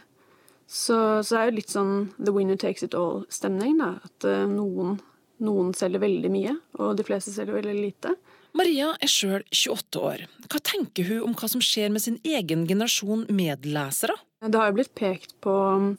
så, 0.68 0.98
så 1.24 1.30
det 1.32 1.42
er 1.42 1.52
jo 1.52 1.58
litt 1.62 1.72
sånn 1.72 1.94
the 2.18 2.34
winner 2.36 2.60
takes 2.60 2.84
it 2.84 2.98
all-stemning, 2.98 3.80
da. 3.80 3.94
At 4.04 4.28
eh, 4.28 4.44
noen, 4.52 4.98
noen 5.44 5.72
selger 5.78 6.04
veldig 6.04 6.34
mye, 6.34 6.58
og 6.82 6.98
de 7.00 7.08
fleste 7.08 7.32
selger 7.36 7.62
veldig 7.62 7.78
lite. 7.80 8.18
Maria 8.58 8.94
er 9.04 9.12
sjøl 9.12 9.44
28 9.54 10.02
år. 10.02 10.24
Hva 10.50 10.62
tenker 10.66 11.10
hun 11.12 11.26
om 11.28 11.36
hva 11.38 11.50
som 11.52 11.62
skjer 11.64 11.92
med 11.94 12.02
sin 12.04 12.18
egen 12.26 12.66
generasjon 12.70 13.28
medlesere? 13.30 14.16
Det 14.42 14.58
har 14.58 14.72
jo 14.72 14.78
blitt 14.80 14.94
pekt 14.98 15.36
på 15.44 15.54
um, 15.54 15.92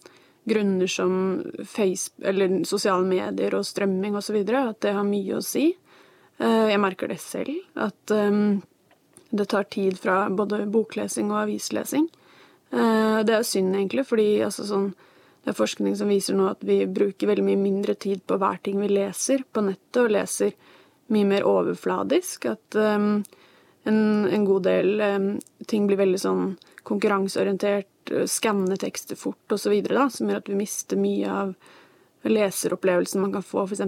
grunner 0.49 0.91
som 0.91 1.13
Facebook, 1.67 2.65
sosiale 2.67 3.07
medier 3.07 3.55
og 3.59 3.67
strømming 3.67 4.17
osv. 4.19 4.41
At 4.43 4.81
det 4.85 4.95
har 4.97 5.07
mye 5.07 5.39
å 5.39 5.45
si. 5.45 5.71
Eh, 6.39 6.65
jeg 6.73 6.83
merker 6.83 7.11
det 7.11 7.21
selv. 7.23 7.55
At 7.79 8.15
um, 8.15 8.61
det 9.31 9.51
tar 9.53 9.69
tid 9.71 9.99
fra 10.01 10.25
både 10.31 10.65
boklesing 10.73 11.31
og 11.33 11.43
avislesing. 11.45 12.09
Eh, 12.71 13.21
det 13.29 13.37
er 13.37 13.47
synd, 13.47 13.77
egentlig, 13.77 14.07
fordi 14.09 14.29
altså, 14.47 14.67
sånn, 14.69 14.91
det 15.45 15.53
er 15.53 15.59
forskning 15.59 15.95
som 15.99 16.11
viser 16.11 16.37
nå 16.37 16.49
at 16.51 16.65
vi 16.67 16.81
bruker 16.87 17.31
veldig 17.31 17.45
mye 17.47 17.61
mindre 17.61 17.95
tid 18.01 18.25
på 18.27 18.39
hver 18.41 18.59
ting 18.65 18.81
vi 18.83 18.91
leser 18.93 19.45
på 19.53 19.65
nettet, 19.69 20.03
og 20.03 20.13
leser 20.17 20.57
mye 21.13 21.29
mer 21.29 21.47
overfladisk. 21.49 22.49
At 22.53 22.79
um, 22.79 23.25
en, 23.89 24.01
en, 24.29 24.45
god 24.45 24.69
del 24.69 25.01
um, 25.01 25.29
ting 25.67 25.89
blir 25.89 26.01
veldig 26.01 26.21
sånn 26.23 26.45
konkurranseorientert, 26.89 28.13
uh, 28.13 28.25
skanne 28.29 28.79
tekster 28.81 29.19
fort 29.19 29.57
osv., 29.57 29.75
som 30.13 30.31
gjør 30.31 30.43
at 30.43 30.53
vi 30.53 30.59
mister 30.59 31.01
mye 31.01 31.41
av 31.43 31.55
leseropplevelsen 32.29 33.23
man 33.23 33.33
kan 33.33 33.47
få 33.47 33.65
f.eks. 33.65 33.85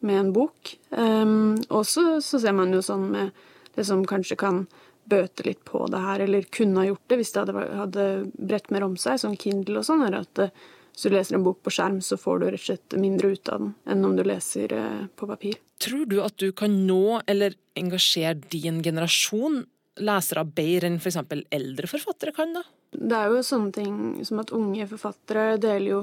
med 0.00 0.18
en 0.18 0.34
bok. 0.36 0.76
Um, 0.90 1.56
og 1.68 1.86
så 1.88 2.20
ser 2.22 2.54
man 2.56 2.74
jo 2.76 2.82
sånn 2.84 3.08
med 3.14 3.46
det 3.76 3.86
som 3.88 4.04
kanskje 4.06 4.38
kan 4.40 4.64
bøte 5.10 5.46
litt 5.46 5.62
på 5.66 5.86
det 5.90 6.00
her, 6.04 6.22
eller 6.22 6.46
kunne 6.54 6.82
ha 6.82 6.90
gjort 6.90 7.06
det 7.10 7.16
hvis 7.18 7.32
det 7.34 7.40
hadde, 7.42 7.62
hadde 7.80 8.04
bredt 8.36 8.68
mer 8.70 8.84
om 8.86 8.98
seg, 9.00 9.18
som 9.22 9.34
Kindle 9.38 9.80
og 9.80 9.88
sånn, 9.88 10.04
er 10.06 10.20
at 10.20 10.44
uh, 10.44 10.68
hvis 10.92 11.06
du 11.06 11.14
leser 11.14 11.38
en 11.38 11.44
bok 11.46 11.60
på 11.64 11.72
skjerm, 11.74 12.00
så 12.04 12.18
får 12.20 12.40
du 12.40 12.46
rett 12.46 12.60
og 12.60 12.66
slett 12.66 12.96
mindre 13.00 13.32
ut 13.34 13.50
av 13.52 13.62
den 13.62 13.74
enn 13.88 14.06
om 14.06 14.16
du 14.18 14.24
leser 14.26 14.72
uh, 14.74 15.04
på 15.16 15.28
papir. 15.30 15.58
Tror 15.80 16.06
du 16.10 16.18
at 16.22 16.36
du 16.42 16.50
kan 16.52 16.74
nå 16.86 17.20
eller 17.30 17.56
engasjere 17.78 18.40
din 18.52 18.82
generasjon 18.84 19.62
lesere 20.00 20.44
bedre 20.46 20.90
enn 20.90 20.98
f.eks. 21.00 21.18
eldre 21.50 21.90
forfattere 21.90 22.34
kan, 22.36 22.52
da? 22.56 22.64
Det 22.90 23.16
er 23.16 23.30
jo 23.32 23.44
sånne 23.46 23.72
ting 23.74 23.94
som 24.26 24.42
at 24.42 24.52
unge 24.56 24.86
forfattere 24.90 25.56
deler 25.62 25.90
jo 25.94 26.02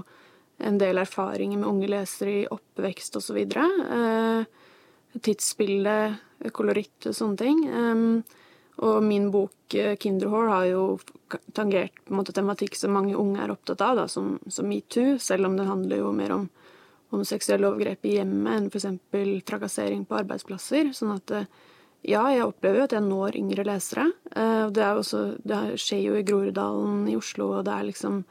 en 0.58 0.80
del 0.82 0.98
erfaringer 1.02 1.60
med 1.60 1.70
unge 1.70 1.90
lesere 1.92 2.34
i 2.42 2.48
oppvekst 2.50 3.20
osv. 3.20 3.38
Eh, 3.46 4.64
tidsbilde, 5.22 5.98
koloritt 6.56 7.10
og 7.10 7.18
sånne 7.18 7.42
ting. 7.42 7.62
Eh, 8.78 8.84
og 8.88 9.04
min 9.04 9.32
bok 9.32 9.52
'Kinderhår' 9.70 10.50
har 10.50 10.66
jo 10.66 11.00
tangert 11.54 11.92
måte 12.10 12.34
tematikk 12.34 12.76
som 12.76 12.94
mange 12.94 13.16
unge 13.16 13.44
er 13.44 13.52
opptatt 13.52 13.82
av, 13.82 13.96
da, 13.96 14.08
som, 14.08 14.40
som 14.48 14.68
metoo, 14.68 15.18
selv 15.20 15.46
om 15.46 15.58
det 15.58 15.68
handler 15.68 15.98
jo 15.98 16.12
mer 16.12 16.32
om, 16.32 16.50
om 17.12 17.26
seksuelle 17.26 17.68
overgrep 17.68 18.06
i 18.06 18.18
hjemmet 18.18 18.54
enn 18.54 18.70
f.eks. 18.72 19.44
trakassering 19.46 20.06
på 20.06 20.16
arbeidsplasser. 20.16 20.94
Sånn 20.94 21.16
at 21.16 21.32
eh, 21.32 21.50
ja, 22.08 22.24
jeg 22.32 22.46
opplever 22.46 22.80
jo 22.80 22.88
at 22.88 22.94
jeg 22.96 23.04
når 23.04 23.40
yngre 23.40 23.66
lesere. 23.68 24.12
Eh, 24.32 24.68
det, 24.72 24.86
også, 24.86 25.24
det 25.44 25.80
skjer 25.82 26.04
jo 26.06 26.20
i 26.20 26.24
Groruddalen 26.28 27.08
i 27.10 27.18
Oslo, 27.18 27.52
og 27.58 27.66
det 27.68 27.74
er 27.74 27.90
liksom 27.90 28.22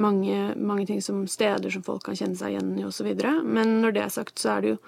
mange, 0.00 0.54
mange, 0.56 0.86
ting 0.86 1.02
som 1.02 1.26
steder 1.28 1.70
som 1.70 1.82
folk 1.84 2.06
kan 2.06 2.16
kjenne 2.16 2.38
seg 2.38 2.54
igjen 2.54 2.72
i, 2.78 2.86
osv. 2.86 3.10
Men 3.44 3.80
når 3.82 3.96
det 3.96 4.04
er 4.06 4.14
sagt, 4.14 4.38
så 4.38 4.54
er 4.54 4.62
det 4.62 4.74
jo 4.74 4.80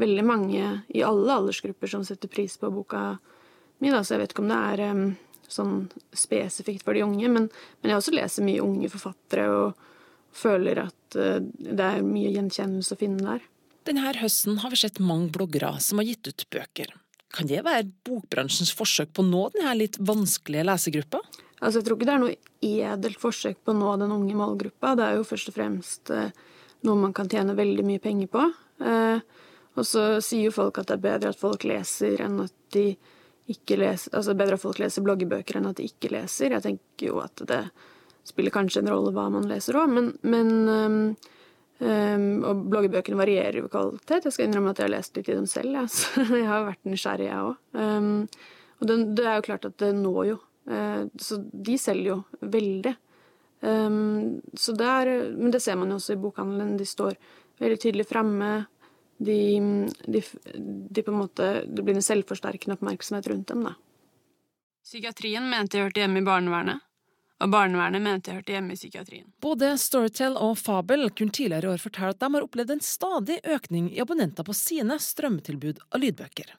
veldig 0.00 0.24
mange 0.26 0.70
i 0.92 1.04
alle 1.04 1.38
aldersgrupper 1.38 1.92
som 1.92 2.04
setter 2.04 2.28
pris 2.32 2.56
på 2.60 2.72
boka 2.72 3.18
mi, 3.82 3.92
da, 3.92 4.02
så 4.02 4.14
jeg 4.14 4.24
vet 4.24 4.34
ikke 4.34 4.44
om 4.44 4.52
det 4.52 4.60
er 4.72 4.84
um, 4.92 5.04
sånn 5.52 5.74
spesifikt 6.16 6.86
for 6.86 6.96
de 6.96 7.04
unge. 7.06 7.28
Men, 7.28 7.48
men, 7.80 7.92
jeg 7.92 8.00
også 8.00 8.14
leser 8.16 8.46
mye 8.46 8.64
unge 8.64 8.90
forfattere 8.92 9.48
og 9.52 9.88
føler 10.36 10.84
at 10.86 11.18
uh, 11.18 11.40
det 11.40 11.90
er 11.90 12.06
mye 12.06 12.32
gjenkjennelse 12.34 12.96
å 12.96 13.00
finne 13.00 13.24
der. 13.24 13.44
Denne 13.86 14.12
høsten 14.18 14.62
har 14.64 14.72
vi 14.72 14.80
sett 14.80 14.98
mange 14.98 15.30
bloggere 15.34 15.76
som 15.84 16.00
har 16.02 16.08
gitt 16.08 16.26
ut 16.26 16.46
bøker. 16.50 16.94
Kan 17.36 17.50
det 17.50 17.60
være 17.66 17.86
bokbransjens 18.06 18.72
forsøk 18.74 19.12
på 19.14 19.22
å 19.22 19.28
nå 19.28 19.42
denne 19.54 19.74
litt 19.78 19.98
vanskelige 20.02 20.64
lesegruppa? 20.66 21.20
Altså, 21.60 21.78
jeg 21.78 21.86
tror 21.86 21.96
ikke 21.96 22.08
det 22.08 22.14
er 22.14 22.22
noe 22.22 22.36
edelt 22.66 23.20
forsøk 23.20 23.58
på 23.64 23.72
å 23.72 23.78
nå 23.78 23.94
den 24.00 24.14
unge 24.14 24.36
målgruppa. 24.36 24.94
Det 24.98 25.04
er 25.06 25.18
jo 25.18 25.26
først 25.26 25.50
og 25.52 25.56
fremst 25.56 26.12
eh, 26.14 26.32
noe 26.86 27.00
man 27.00 27.14
kan 27.16 27.30
tjene 27.32 27.56
veldig 27.56 27.84
mye 27.86 28.02
penger 28.02 28.30
på. 28.32 28.44
Eh, 28.84 29.20
og 29.76 29.88
så 29.88 30.06
sier 30.24 30.48
jo 30.48 30.56
folk 30.56 30.80
at 30.80 30.90
det 30.90 30.98
er 30.98 31.06
bedre 31.06 31.32
at 31.32 31.40
folk 31.40 31.64
leser 31.68 32.22
enn 32.24 32.40
at 32.44 32.54
de 32.76 32.90
ikke 33.52 33.78
leser 33.78 34.16
Altså 34.18 34.34
bedre 34.34 34.56
at 34.58 34.62
folk 34.62 34.80
leser 34.82 35.04
bloggebøker 35.06 35.60
enn 35.60 35.68
at 35.70 35.78
de 35.78 35.86
ikke 35.86 36.10
leser. 36.14 36.54
Jeg 36.56 36.64
tenker 36.64 37.12
jo 37.12 37.20
at 37.22 37.44
det 37.46 37.62
spiller 38.26 38.54
kanskje 38.54 38.82
en 38.82 38.90
rolle 38.90 39.12
hva 39.14 39.28
man 39.30 39.46
leser 39.46 39.78
òg, 39.78 39.92
men, 39.92 40.12
men 40.26 40.52
um, 40.66 41.00
Um, 41.76 42.40
og 42.48 42.62
bloggebøkene 42.72 43.18
varierer 43.20 43.58
i 43.60 43.68
kvalitet. 43.68 44.24
Jeg 44.24 44.32
skal 44.32 44.46
innrømme 44.46 44.70
at 44.72 44.78
jeg 44.80 44.86
har 44.86 44.94
lest 44.94 45.18
litt 45.18 45.26
i 45.28 45.34
dem 45.36 45.48
selv. 45.50 45.74
Ja. 45.76 45.82
Så 45.92 46.22
jeg 46.40 46.46
har 46.48 46.64
vært 46.70 46.88
nysgjerrig, 46.88 47.26
jeg 47.28 47.48
òg. 47.50 47.58
Um, 47.76 48.14
og 48.80 48.88
det, 48.88 48.96
det, 49.18 49.26
er 49.26 49.34
jo 49.36 49.46
klart 49.50 49.66
at 49.68 49.76
det 49.82 49.90
når 49.98 50.22
jo. 50.30 50.38
Uh, 50.70 51.02
så 51.20 51.36
de 51.36 51.76
selger 51.80 52.14
jo 52.14 52.22
veldig. 52.40 52.94
Så 53.66 54.72
det 54.78 54.86
er, 54.86 55.08
men 55.34 55.50
det 55.50 55.58
ser 55.64 55.78
man 55.80 55.90
jo 55.90 55.96
også 55.98 56.14
i 56.14 56.18
bokhandelen. 56.22 56.76
De 56.78 56.84
står 56.86 57.16
veldig 57.58 57.78
tydelig 57.82 58.04
fremme. 58.06 58.50
De, 59.18 59.38
de, 60.04 60.20
de, 60.52 61.02
på 61.02 61.12
en 61.12 61.20
måte, 61.22 61.64
Det 61.64 61.82
blir 61.82 61.96
en 61.96 62.04
selvforsterkende 62.04 62.76
oppmerksomhet 62.76 63.30
rundt 63.32 63.48
dem, 63.48 63.62
da. 63.64 63.76
Psykiatrien 64.84 65.48
mente 65.50 65.78
jeg 65.78 65.88
hørte 65.88 66.02
hjemme 66.04 66.20
i 66.20 66.26
barnevernet 66.26 66.84
og 67.36 67.52
barnevernet 67.52 68.00
mente 68.00 68.30
jeg 68.30 68.40
hørte 68.40 68.54
hjemme 68.54 68.72
i 68.72 68.78
psykiatrien. 68.78 69.26
Både 69.44 69.74
Storytel 69.80 70.38
og 70.40 70.54
Fabel 70.60 71.10
kunne 71.12 71.34
tidligere 71.36 71.68
i 71.68 71.74
år 71.74 71.82
fortelle 71.82 72.14
at 72.14 72.20
de 72.22 72.30
har 72.32 72.46
opplevd 72.46 72.72
en 72.72 72.84
stadig 72.84 73.40
økning 73.56 73.90
i 73.92 74.00
abonnenter 74.04 74.46
på 74.46 74.56
sine 74.56 74.96
strømmetilbud 75.02 75.82
av 75.90 76.00
lydbøker. 76.00 76.54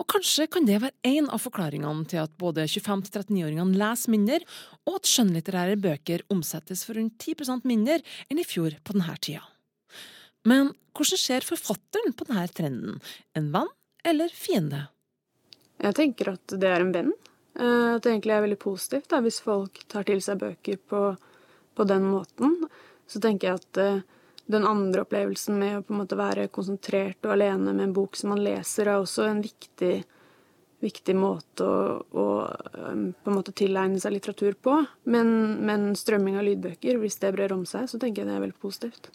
Og 0.00 0.06
kanskje 0.08 0.46
kan 0.52 0.68
det 0.68 0.78
være 0.80 0.96
en 1.08 1.28
av 1.32 1.40
forklaringene 1.44 2.06
til 2.08 2.22
at 2.22 2.36
både 2.40 2.64
25-39-åringene 2.68 3.80
leser 3.80 4.12
mindre, 4.12 4.40
og 4.88 5.00
at 5.00 5.08
skjønnlitterære 5.08 5.80
bøker 5.80 6.24
omsettes 6.32 6.84
for 6.88 6.96
rundt 7.00 7.16
10% 7.20 7.68
mindre 7.68 8.00
enn 8.28 8.40
i 8.40 8.48
fjor 8.48 8.76
på 8.84 8.96
denne 8.96 9.16
tida. 9.20 9.44
Men 10.48 10.72
hvordan 10.96 11.20
ser 11.20 11.46
forfatteren 11.46 12.16
på 12.16 12.26
denne 12.28 12.46
trenden? 12.52 13.02
En 13.38 13.52
venn 13.54 13.70
eller 14.04 14.32
fiende? 14.34 14.86
Jeg 15.82 15.96
tenker 15.98 16.34
at 16.34 16.54
det 16.58 16.70
er 16.70 16.82
en 16.82 16.94
venn. 16.94 17.12
Eh, 17.58 17.94
at 17.96 18.04
det 18.04 18.14
egentlig 18.14 18.34
er 18.36 18.46
veldig 18.46 18.60
positivt 18.62 19.10
da, 19.12 19.20
hvis 19.24 19.42
folk 19.44 19.84
tar 19.92 20.06
til 20.08 20.22
seg 20.24 20.40
bøker 20.40 20.80
på, 20.88 21.04
på 21.76 21.86
den 21.88 22.08
måten. 22.08 22.56
Så 23.10 23.20
tenker 23.20 23.50
jeg 23.50 23.60
at 23.60 23.80
uh, 23.82 24.22
den 24.52 24.66
andre 24.66 25.04
opplevelsen 25.04 25.58
med 25.58 25.78
å 25.78 25.84
på 25.84 25.92
en 25.92 26.00
måte 26.00 26.16
være 26.16 26.48
konsentrert 26.54 27.20
og 27.26 27.34
alene 27.34 27.74
med 27.74 27.88
en 27.88 27.94
bok 27.96 28.16
som 28.16 28.32
man 28.32 28.42
leser, 28.42 28.88
er 28.88 29.02
også 29.02 29.26
en 29.28 29.42
viktig, 29.44 29.94
viktig 30.80 31.16
måte 31.18 31.66
å, 31.66 31.98
å 32.00 32.26
um, 32.88 33.10
på 33.12 33.32
en 33.32 33.36
måte 33.36 33.54
tilegne 33.58 34.00
seg 34.00 34.16
litteratur 34.16 34.56
på. 34.64 34.78
Men, 35.12 35.34
men 35.66 35.90
strømming 35.98 36.40
av 36.40 36.48
lydbøker, 36.48 37.02
hvis 37.02 37.20
det 37.20 37.34
brer 37.36 37.52
om 37.54 37.66
seg, 37.68 37.90
så 37.90 38.00
tenker 38.00 38.22
jeg 38.22 38.32
det 38.32 38.38
er 38.38 38.46
veldig 38.46 38.62
positivt. 38.62 39.12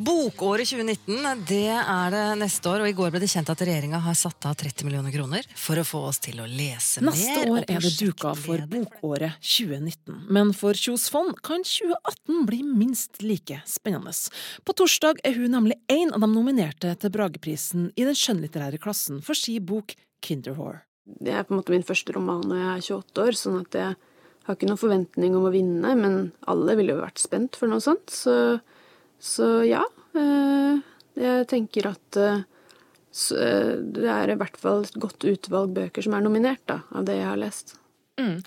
Bokåret 0.00 0.68
2019 0.70 1.42
det 1.48 1.66
er 1.68 2.12
det 2.14 2.22
neste 2.40 2.68
år, 2.70 2.80
og 2.80 2.88
i 2.88 2.94
går 2.96 3.10
ble 3.12 3.20
det 3.20 3.28
kjent 3.28 3.50
at 3.52 3.60
regjeringa 3.66 3.98
har 4.00 4.14
satt 4.16 4.46
av 4.48 4.54
30 4.56 4.86
millioner 4.86 5.12
kroner 5.12 5.44
for 5.58 5.76
å 5.76 5.84
få 5.84 6.00
oss 6.08 6.20
til 6.24 6.38
å 6.40 6.46
lese 6.48 7.02
neste 7.04 7.04
mer. 7.04 7.10
Neste 7.10 7.50
år 7.52 7.66
er 7.66 7.84
det 7.84 7.90
duka 7.98 8.32
for 8.38 8.64
Bokåret 8.70 9.36
2019, 9.44 10.22
men 10.32 10.54
for 10.56 10.78
Kjos 10.78 11.10
fond 11.12 11.36
kan 11.44 11.66
2018 11.66 12.48
bli 12.48 12.62
minst 12.64 13.20
like 13.20 13.60
spennende. 13.68 14.14
På 14.64 14.72
torsdag 14.78 15.20
er 15.26 15.36
hun 15.36 15.52
nemlig 15.52 15.76
en 15.92 16.14
av 16.16 16.24
de 16.24 16.32
nominerte 16.32 16.94
til 16.96 17.12
Brageprisen 17.18 17.90
i 17.92 18.08
den 18.08 18.16
skjønnlitterære 18.16 18.80
klassen 18.80 19.20
for 19.26 19.36
si 19.36 19.58
bok 19.60 19.98
Kinderhore. 20.24 20.86
Det 21.04 21.34
er 21.34 21.44
på 21.44 21.52
en 21.52 21.60
måte 21.60 21.76
min 21.76 21.84
første 21.84 22.16
roman 22.16 22.46
når 22.46 22.62
jeg 22.62 22.72
er 22.72 22.84
28 23.04 23.26
år, 23.26 23.42
sånn 23.44 23.62
at 23.66 23.82
jeg 23.82 23.94
har 24.48 24.56
ikke 24.56 24.72
noen 24.72 24.80
forventning 24.80 25.36
om 25.36 25.50
å 25.50 25.52
vinne, 25.52 25.96
men 25.98 26.20
alle 26.48 26.80
ville 26.80 26.96
jo 26.96 27.04
vært 27.04 27.20
spent 27.20 27.60
for 27.60 27.68
noe 27.68 27.84
sånt. 27.84 28.08
så 28.08 28.60
så 29.20 29.46
ja, 29.68 29.84
eh, 30.16 30.80
jeg 31.20 31.46
tenker 31.50 31.90
at 31.90 32.16
eh, 32.16 32.42
eh, 33.36 33.72
det 33.92 34.08
er 34.08 34.32
i 34.32 34.36
hvert 34.40 34.56
fall 34.60 34.86
et 34.86 35.00
godt 35.02 35.26
utvalg 35.28 35.74
bøker 35.76 36.06
som 36.06 36.16
er 36.16 36.24
nominert, 36.24 36.62
da, 36.70 36.80
av 36.96 37.04
det 37.08 37.18
jeg 37.18 37.28
har 37.28 37.40
lest. 37.40 37.74
Mm. 38.20 38.40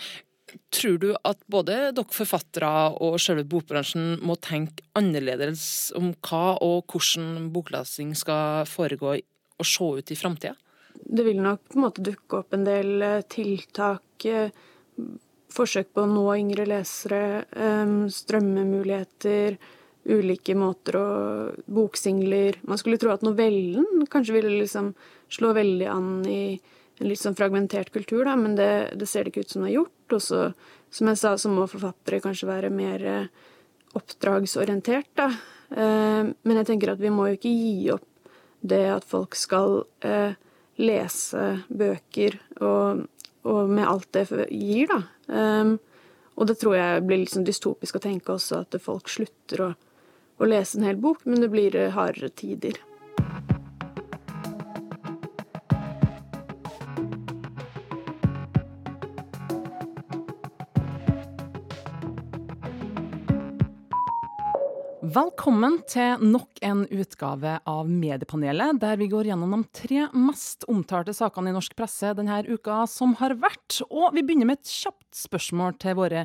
Tror 0.74 0.98
du 1.02 1.12
at 1.16 1.40
både 1.50 1.78
dere 1.94 2.14
forfattere 2.14 2.72
og 3.06 3.20
selve 3.22 3.46
bokbransjen 3.50 4.18
må 4.26 4.36
tenke 4.42 4.86
annerledes 4.98 5.94
om 5.98 6.12
hva 6.26 6.58
og 6.62 6.90
hvordan 6.90 7.52
boklesing 7.54 8.14
skal 8.18 8.66
foregå 8.70 9.16
og 9.18 9.70
se 9.70 9.90
ut 9.98 10.14
i 10.14 10.18
framtida? 10.18 10.58
Det 10.94 11.26
vil 11.26 11.42
nok 11.42 11.62
på 11.70 11.78
en 11.78 11.86
måte 11.86 12.06
dukke 12.06 12.42
opp 12.42 12.54
en 12.54 12.66
del 12.66 13.02
tiltak, 13.34 14.28
forsøk 15.54 15.90
på 15.94 16.06
å 16.06 16.10
nå 16.10 16.28
yngre 16.38 16.68
lesere, 16.70 17.24
strømmemuligheter 18.14 19.58
ulike 20.04 20.56
måter 20.58 20.98
å 21.00 21.08
Boksingler 21.72 22.58
Man 22.68 22.80
skulle 22.80 23.00
tro 23.00 23.14
at 23.14 23.24
novellen 23.24 24.04
kanskje 24.12 24.36
ville 24.36 24.52
liksom 24.58 24.92
slå 25.32 25.54
veldig 25.56 25.88
an 25.90 26.10
i 26.28 26.44
en 27.00 27.10
litt 27.10 27.22
sånn 27.22 27.38
fragmentert 27.38 27.92
kultur, 27.94 28.24
da, 28.28 28.36
men 28.38 28.56
det, 28.58 28.94
det 29.00 29.08
ser 29.10 29.26
det 29.26 29.34
ikke 29.34 29.48
ut 29.48 29.54
som 29.54 29.64
det 29.64 29.72
har 29.72 29.78
gjort. 29.80 30.16
Og 30.16 30.22
så, 30.22 30.42
som 30.94 31.10
jeg 31.10 31.20
sa, 31.20 31.34
så 31.42 31.50
må 31.52 31.66
forfattere 31.70 32.22
kanskje 32.24 32.50
være 32.50 32.70
mer 32.74 33.06
eh, 33.10 33.48
oppdragsorientert, 33.98 35.10
da. 35.18 35.30
Eh, 35.74 36.22
men 36.30 36.60
jeg 36.62 36.70
tenker 36.70 36.94
at 36.94 37.02
vi 37.02 37.14
må 37.14 37.30
jo 37.30 37.40
ikke 37.40 37.54
gi 37.54 37.90
opp 37.96 38.10
det 38.64 38.84
at 38.94 39.08
folk 39.08 39.36
skal 39.36 39.82
eh, 40.06 40.38
lese 40.80 41.48
bøker, 41.68 42.38
og, 42.62 43.08
og, 43.44 43.74
med 43.74 43.90
alt 43.90 44.12
det 44.16 44.28
gir, 44.54 44.94
da. 44.94 45.02
Eh, 45.34 45.74
og 46.34 46.50
det 46.50 46.58
tror 46.62 46.78
jeg 46.78 47.02
blir 47.06 47.22
litt 47.22 47.34
sånn 47.34 47.46
dystopisk 47.46 47.98
å 47.98 48.06
tenke 48.06 48.34
også, 48.34 48.64
at 48.64 48.78
folk 48.82 49.10
slutter 49.12 49.66
å 49.66 49.74
å 50.44 50.50
lese 50.50 50.80
en 50.80 50.88
hel 50.88 51.00
bok, 51.00 51.24
men 51.26 51.44
det 51.44 51.52
blir 51.54 51.76
eh, 51.76 51.94
hardere 51.96 52.30
tider. 52.30 52.80
Velkommen 65.14 65.76
til 65.86 66.22
nok 66.26 66.58
en 66.66 66.86
utgave 66.90 67.58
av 67.70 67.90
Mediepanelet, 67.92 68.80
der 68.82 68.96
vi 68.98 69.10
går 69.12 69.28
gjennom 69.28 69.52
de 69.54 69.60
tre 69.76 70.08
mest 70.16 70.66
omtalte 70.72 71.14
sakene 71.14 71.52
i 71.52 71.54
norsk 71.54 71.76
presse 71.78 72.16
denne 72.18 72.40
uka 72.48 72.80
som 72.90 73.14
har 73.20 73.36
vært. 73.38 73.82
Og 73.92 74.16
vi 74.16 74.24
begynner 74.26 74.50
med 74.50 74.62
et 74.62 74.72
kjapt 74.72 75.20
spørsmål 75.20 75.76
til 75.84 76.00
våre 76.00 76.24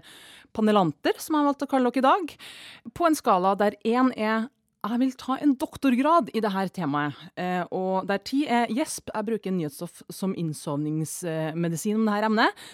panelanter, 0.56 1.18
som 1.20 1.36
jeg 1.36 1.42
har 1.42 1.48
valgt 1.50 1.66
å 1.66 1.70
kalle 1.74 1.92
dere 1.92 2.00
i 2.00 2.06
dag. 2.06 2.34
På 2.96 3.08
en 3.10 3.18
skala 3.18 3.52
der 3.60 3.76
én 3.84 4.12
er 4.16 4.48
jeg 4.78 5.02
vil 5.02 5.16
ta 5.20 5.36
en 5.42 5.56
doktorgrad 5.58 6.30
i 6.32 6.40
dette 6.40 6.66
temaet. 6.78 7.18
Eh, 7.36 7.64
og 7.74 8.08
der 8.08 8.22
ti 8.24 8.46
er 8.46 8.70
gjesp, 8.72 9.10
jeg 9.12 9.28
bruker 9.28 9.52
nyhetsstoff 9.52 10.04
som 10.08 10.36
innsovningsmedisin 10.38 11.98
om 11.98 12.08
dette 12.08 12.30
emnet. 12.30 12.68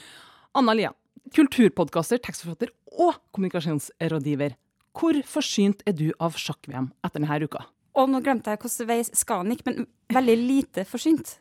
Anna 0.55 0.77
Lia, 0.79 0.95
kulturpodkaster, 1.35 2.23
tekstforfatter 2.23 2.71
og 2.93 3.17
kommunikasjonsrådgiver. 3.35 4.55
Hvor 4.95 5.19
forsynt 5.27 5.83
er 5.89 5.97
du 5.99 6.09
av 6.23 6.37
sjakk-VM 6.39 6.91
etter 7.05 7.19
denne 7.21 7.39
uka? 7.49 7.65
Og 7.99 8.11
nå 8.11 8.21
glemte 8.27 8.51
jeg 8.55 8.59
hvordan 8.63 8.89
vei 8.91 9.01
Skanik, 9.07 9.63
gikk, 9.63 9.67
men 9.71 9.87
veldig 10.15 10.37
lite 10.41 10.85
forsynt. 10.87 11.37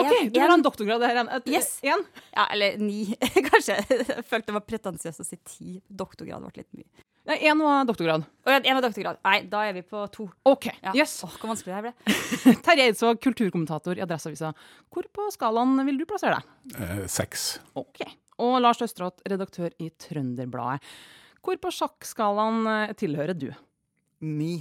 OK, 0.00 0.08
En- 0.08 0.30
du 0.32 0.40
har 0.40 0.48
en. 0.48 0.54
en 0.58 0.62
doktorgrad 0.64 1.02
her 1.04 1.18
igjen. 1.18 1.30
Yes. 1.52 1.74
En? 1.84 2.00
Ja, 2.32 2.46
eller 2.54 2.78
ni, 2.80 3.14
kanskje. 3.50 3.76
Jeg 3.92 4.24
følte 4.24 4.46
det 4.48 4.54
var 4.56 4.64
pretensiøst 4.64 5.20
å 5.20 5.26
si 5.26 5.36
ti. 5.44 5.74
Doktorgrad 5.88 6.40
ble 6.46 6.62
litt 6.62 6.70
mye. 6.78 6.88
Nei, 7.28 7.36
én 7.46 7.60
var 7.60 7.84
doktorgrad. 7.86 8.24
Og 8.24 8.50
en 8.56 8.64
var 8.74 8.82
doktorgrad. 8.82 9.20
Nei, 9.22 9.36
da 9.52 9.60
er 9.68 9.76
vi 9.76 9.82
på 9.86 10.00
to. 10.10 10.24
OK. 10.48 10.70
Ja. 10.82 10.94
Yes. 10.96 11.18
Åh, 11.28 11.36
hvor 11.38 11.52
vanskelig 11.52 11.70
det 11.70 11.76
her 11.76 11.84
ble. 11.86 12.56
Terje 12.66 12.86
Eidsvåg, 12.88 13.20
kulturkommentator 13.22 14.00
i 14.00 14.02
Adresseavisa. 14.02 14.50
Hvor 14.90 15.06
på 15.14 15.28
skalaen 15.36 15.76
vil 15.86 16.00
du 16.00 16.06
plassere 16.08 16.40
deg? 16.40 16.80
Eh, 16.82 17.04
seks. 17.12 17.44
Ok. 17.78 18.00
Og 18.42 18.56
Lars 18.64 18.80
Østrått, 18.82 19.20
redaktør 19.28 19.70
i 19.78 19.92
Trønderbladet. 20.02 20.80
Hvor 21.42 21.58
på 21.58 21.72
sjakkskalaen 21.74 22.66
eh, 22.70 22.92
tilhører 22.98 23.34
du? 23.38 23.48
Ni. 24.22 24.60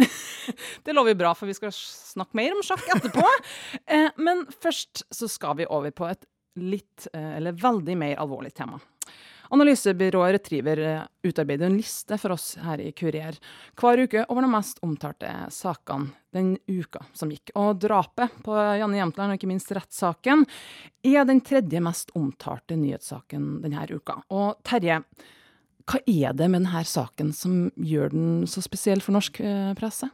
Det 0.84 0.92
lover 0.96 1.14
bra, 1.14 1.32
for 1.36 1.48
vi 1.48 1.54
skal 1.56 1.72
snakke 1.74 2.36
mer 2.36 2.56
om 2.56 2.64
sjakk 2.66 2.86
etterpå. 2.96 3.24
Eh, 3.90 4.10
Men 4.22 4.44
først 4.62 5.02
så 5.10 5.26
skal 5.30 5.56
vi 5.58 5.66
over 5.66 5.90
på 5.90 6.06
et 6.10 6.26
litt, 6.60 7.08
eh, 7.14 7.36
eller 7.38 7.56
veldig 7.58 7.96
mer 7.98 8.20
alvorlig 8.22 8.52
tema. 8.54 8.78
Analysebyrået 9.50 10.36
Retriever 10.36 10.80
utarbeider 11.26 11.66
en 11.66 11.74
liste 11.80 12.14
for 12.22 12.36
oss 12.36 12.52
her 12.62 12.78
i 12.84 12.92
Kurier 12.94 13.34
hver 13.80 14.02
uke 14.04 14.22
over 14.30 14.46
de 14.46 14.50
mest 14.52 14.78
omtalte 14.86 15.32
sakene 15.50 16.12
den 16.30 16.52
uka 16.70 17.02
som 17.18 17.32
gikk. 17.34 17.50
Og 17.58 17.80
drapet 17.82 18.36
på 18.46 18.54
Janne 18.54 19.00
Jemtland, 19.00 19.32
og 19.34 19.40
ikke 19.40 19.50
minst 19.50 19.72
rettssaken, 19.74 20.46
er 21.02 21.26
den 21.26 21.42
tredje 21.42 21.82
mest 21.82 22.14
omtalte 22.14 22.78
nyhetssaken 22.78 23.56
denne 23.64 23.88
uka. 23.90 24.20
Og 24.30 24.62
Terje, 24.62 25.00
hva 25.88 26.00
er 26.06 26.34
det 26.36 26.48
med 26.50 26.64
denne 26.64 26.84
saken 26.86 27.32
som 27.36 27.70
gjør 27.76 28.12
den 28.14 28.30
så 28.50 28.62
spesiell 28.64 29.02
for 29.04 29.16
norsk 29.16 29.40
eh, 29.44 29.72
presse? 29.78 30.10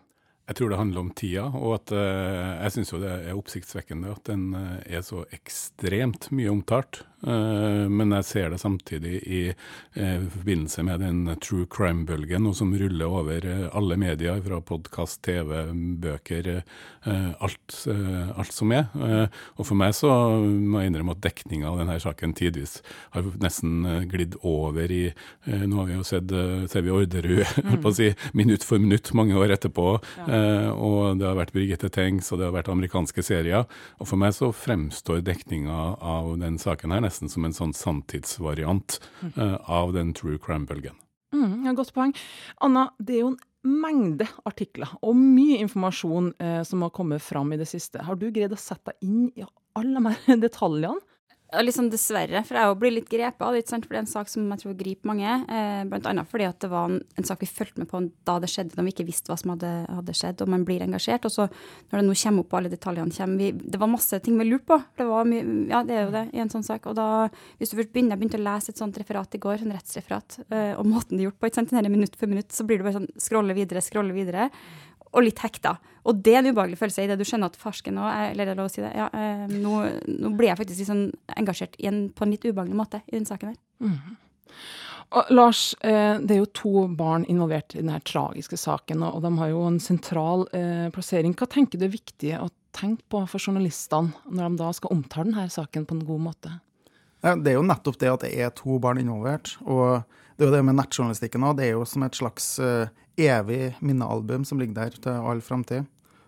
Jeg 0.47 0.61
tror 0.61 0.71
det 0.71 0.79
handler 0.79 1.03
om 1.03 1.11
tida, 1.11 1.49
og 1.59 1.73
at 1.81 1.93
eh, 1.97 2.53
jeg 2.63 2.75
syns 2.77 2.93
jo 2.93 3.01
det 3.03 3.11
er 3.17 3.35
oppsiktsvekkende 3.35 4.13
at 4.15 4.29
den 4.29 4.45
eh, 4.55 4.99
er 4.99 5.03
så 5.03 5.25
ekstremt 5.35 6.29
mye 6.31 6.53
omtalt. 6.53 7.01
Eh, 7.27 7.87
men 7.91 8.15
jeg 8.15 8.27
ser 8.29 8.53
det 8.53 8.61
samtidig 8.63 9.17
i 9.27 9.41
eh, 9.51 10.27
forbindelse 10.37 10.85
med 10.87 11.03
den 11.03 11.25
true 11.43 11.67
crime-bølgen, 11.67 12.47
som 12.55 12.75
ruller 12.79 13.11
over 13.11 13.49
eh, 13.49 13.65
alle 13.75 13.97
medier, 13.99 14.39
fra 14.45 14.61
podkast, 14.63 15.19
TV, 15.27 15.65
bøker, 16.05 16.53
eh, 16.61 17.27
alt, 17.43 17.81
alt 18.39 18.55
som 18.55 18.71
er. 18.75 18.87
Og 19.57 19.67
for 19.67 19.79
meg 19.79 19.97
så 19.99 20.13
må 20.43 20.83
jeg 20.83 20.93
innrømme 20.93 21.17
at 21.17 21.25
dekninga 21.27 21.73
av 21.73 21.81
denne 21.81 21.99
saken 22.03 22.35
tidvis 22.39 22.79
har 23.17 23.27
nesten 23.43 24.07
glidd 24.11 24.39
over 24.47 24.91
i 24.93 25.05
Nå 25.47 25.79
har 25.79 25.87
vi 25.89 25.95
jo 25.95 26.05
sett 26.07 26.33
ser 26.71 26.83
vi 26.83 26.93
Orderud, 26.93 27.45
å 27.87 27.93
si, 27.95 28.11
minutt 28.37 28.67
for 28.67 28.83
minutt 28.83 29.13
mange 29.17 29.37
år 29.39 29.55
etterpå. 29.55 29.87
Eh, 30.27 30.36
og 30.73 31.19
det 31.21 31.27
har 31.29 31.39
vært 31.39 31.55
Birgitte 31.55 31.91
Tengs, 31.93 32.31
og 32.33 32.41
det 32.41 32.49
har 32.49 32.55
vært 32.55 32.71
amerikanske 32.73 33.25
serier. 33.25 33.67
Og 34.01 34.11
for 34.11 34.21
meg 34.21 34.35
så 34.37 34.53
fremstår 34.55 35.25
dekninga 35.27 35.97
av 36.01 36.33
den 36.41 36.61
saken 36.63 36.95
her 36.95 37.05
nesten 37.05 37.33
som 37.33 37.47
en 37.47 37.57
sånn 37.57 37.75
sanntidsvariant 37.77 38.99
eh, 39.35 39.57
av 39.67 39.95
den 39.97 40.15
true 40.17 40.41
crime-bølgen. 40.43 40.97
Mm, 41.35 41.75
godt 41.77 41.93
poeng. 41.97 42.15
Anna, 42.65 42.89
det 42.99 43.19
er 43.19 43.25
jo 43.25 43.35
en 43.35 43.43
mengde 43.67 44.29
artikler 44.47 44.93
og 45.03 45.19
mye 45.19 45.59
informasjon 45.65 46.31
eh, 46.39 46.63
som 46.67 46.85
har 46.87 46.95
kommet 46.95 47.25
fram 47.25 47.53
i 47.53 47.61
det 47.61 47.69
siste. 47.71 48.05
Har 48.07 48.19
du 48.19 48.29
greid 48.31 48.55
å 48.55 48.61
sette 48.61 48.95
deg 48.95 49.09
inn 49.09 49.29
i 49.35 49.47
alle 49.77 50.15
de 50.27 50.41
detaljene? 50.47 51.03
Liksom 51.57 51.89
dessverre, 51.91 52.43
for 52.47 52.59
jeg 52.59 52.77
blir 52.81 52.95
litt 52.95 53.09
grepet 53.11 53.43
av 53.43 53.55
det, 53.57 53.65
for 53.71 53.93
det 53.93 53.99
er 53.99 54.03
en 54.03 54.11
sak 54.11 54.31
som 54.31 54.47
jeg 54.53 54.63
tror 54.63 54.77
griper 54.79 55.09
mange. 55.11 55.33
Eh, 55.49 55.83
blant 55.89 56.09
annet 56.11 56.29
fordi 56.31 56.49
det 56.63 56.71
var 56.71 56.91
en, 56.91 56.99
en 57.17 57.27
sak 57.27 57.43
vi 57.43 57.49
fulgte 57.51 57.83
med 57.83 57.91
på 57.91 58.01
da 58.29 58.37
det 58.43 58.51
skjedde, 58.53 58.77
da 58.77 58.85
vi 58.87 58.93
ikke 58.95 59.07
visste 59.09 59.33
hva 59.33 59.39
som 59.41 59.55
hadde, 59.55 59.73
hadde 59.89 60.17
skjedd, 60.17 60.43
og 60.45 60.53
man 60.53 60.67
blir 60.69 60.85
engasjert. 60.85 61.27
Og 61.29 61.35
så 61.35 61.49
når 61.91 62.01
det 62.01 62.05
nå 62.07 62.17
kommer 62.23 62.47
opp, 62.47 62.57
alle 62.59 62.73
detaljene 62.73 63.17
kommer 63.17 63.43
vi, 63.43 63.51
Det 63.57 63.81
var 63.83 63.93
masse 63.93 64.21
ting 64.25 64.39
vi 64.39 64.49
lurte 64.49 64.69
på. 64.73 64.81
Det 64.99 65.09
var 65.09 65.29
mye, 65.29 65.45
ja, 65.73 65.83
det 65.87 65.97
er 65.97 66.05
jo 66.05 66.15
det 66.17 66.25
i 66.33 66.43
en 66.45 66.53
sånn 66.53 66.67
sak. 66.67 66.89
Og 66.91 66.99
da, 66.99 67.09
hvis 67.61 67.73
du 67.73 67.79
først 67.81 67.93
begynner, 67.95 68.17
jeg 68.17 68.23
begynte 68.25 68.41
å 68.43 68.47
lese 68.47 68.73
et 68.73 68.83
sånt 68.83 68.99
referat 69.01 69.37
i 69.39 69.43
går, 69.43 69.65
en 69.65 69.77
rettsreferat, 69.77 70.41
eh, 70.51 70.73
og 70.77 70.89
måten 70.89 71.17
det 71.17 71.25
er 71.25 71.31
gjort 71.31 71.41
på, 71.41 71.51
ikke 71.51 71.63
sant, 71.63 71.77
minutt 71.97 72.19
for 72.19 72.31
minutt, 72.31 72.53
så 72.53 72.67
blir 72.67 72.81
du 72.81 72.87
bare 72.87 72.99
sånn 72.99 73.13
scrolle 73.21 73.57
videre, 73.57 73.85
scrolle 73.85 74.17
videre. 74.17 74.51
Og 75.17 75.25
litt 75.25 75.41
hekta. 75.41 75.77
Og 76.07 76.21
det 76.23 76.37
er 76.37 76.43
en 76.43 76.53
ubehagelig 76.53 76.79
følelse 76.79 77.07
i 77.07 77.09
det 77.11 77.17
du 77.19 77.25
skjønner 77.27 77.51
at 77.51 77.59
farsken 77.59 77.97
nå, 77.99 78.05
eller 78.05 78.53
er 78.53 78.59
lov 78.59 78.69
å 78.69 78.73
si 78.73 78.85
det, 78.85 78.93
ja, 78.95 79.09
eh, 79.17 79.47
nå, 79.51 79.81
nå 80.07 80.31
ble 80.39 80.51
jeg 80.51 80.61
faktisk 80.61 80.83
litt 80.83 80.91
sånn 80.93 81.07
engasjert 81.41 81.75
i 81.83 81.89
en, 81.91 82.05
på 82.15 82.27
en 82.27 82.35
litt 82.35 82.47
ubehagelig 82.47 82.79
måte 82.79 83.03
i 83.09 83.17
den 83.17 83.27
saken 83.27 83.55
her. 83.55 83.59
Og 85.15 85.31
Lars, 85.31 85.75
eh, 85.87 86.19
det 86.19 86.35
er 86.35 86.41
jo 86.41 86.53
to 86.55 86.85
barn 86.99 87.25
involvert 87.31 87.75
i 87.75 87.81
denne 87.81 88.01
tragiske 88.07 88.59
saken, 88.59 89.05
og 89.07 89.19
og 89.19 89.23
de 89.23 89.33
har 89.39 89.51
jo 89.53 89.65
en 89.67 89.81
sentral 89.83 90.47
eh, 90.53 90.87
plassering. 90.95 91.35
Hva 91.39 91.49
tenker 91.51 91.79
du 91.79 91.87
er 91.87 91.95
viktig 91.95 92.33
å 92.39 92.51
tenke 92.77 93.07
på 93.09 93.23
for 93.31 93.41
journalistene 93.41 94.13
når 94.27 94.51
de 94.51 94.63
da 94.63 94.71
skal 94.77 94.95
omtale 94.95 95.31
denne 95.31 95.49
saken 95.51 95.87
på 95.87 95.97
en 95.97 96.07
god 96.07 96.25
måte? 96.27 96.55
Det 97.23 97.51
er 97.51 97.57
jo 97.57 97.67
nettopp 97.67 97.99
det 97.99 98.11
at 98.13 98.27
det 98.27 98.35
er 98.39 98.53
to 98.55 98.79
barn 98.83 99.01
involvert. 99.01 99.57
Og 99.65 100.03
det 100.37 100.45
er 100.45 100.51
jo 100.51 100.55
det 100.55 100.65
med 100.69 100.77
nettjournalistikken 100.79 101.47
òg. 101.49 101.57
Det 101.59 101.65
er 101.67 101.73
jo 101.75 101.87
som 101.89 102.05
et 102.07 102.19
slags 102.19 102.59
eh, 102.63 102.93
evig 103.17 103.75
minnealbum 103.81 104.45
som 104.45 104.61
ligger 104.61 104.77
der 104.81 104.97
til 105.01 105.29
all 105.31 105.43
framtid. 105.45 105.87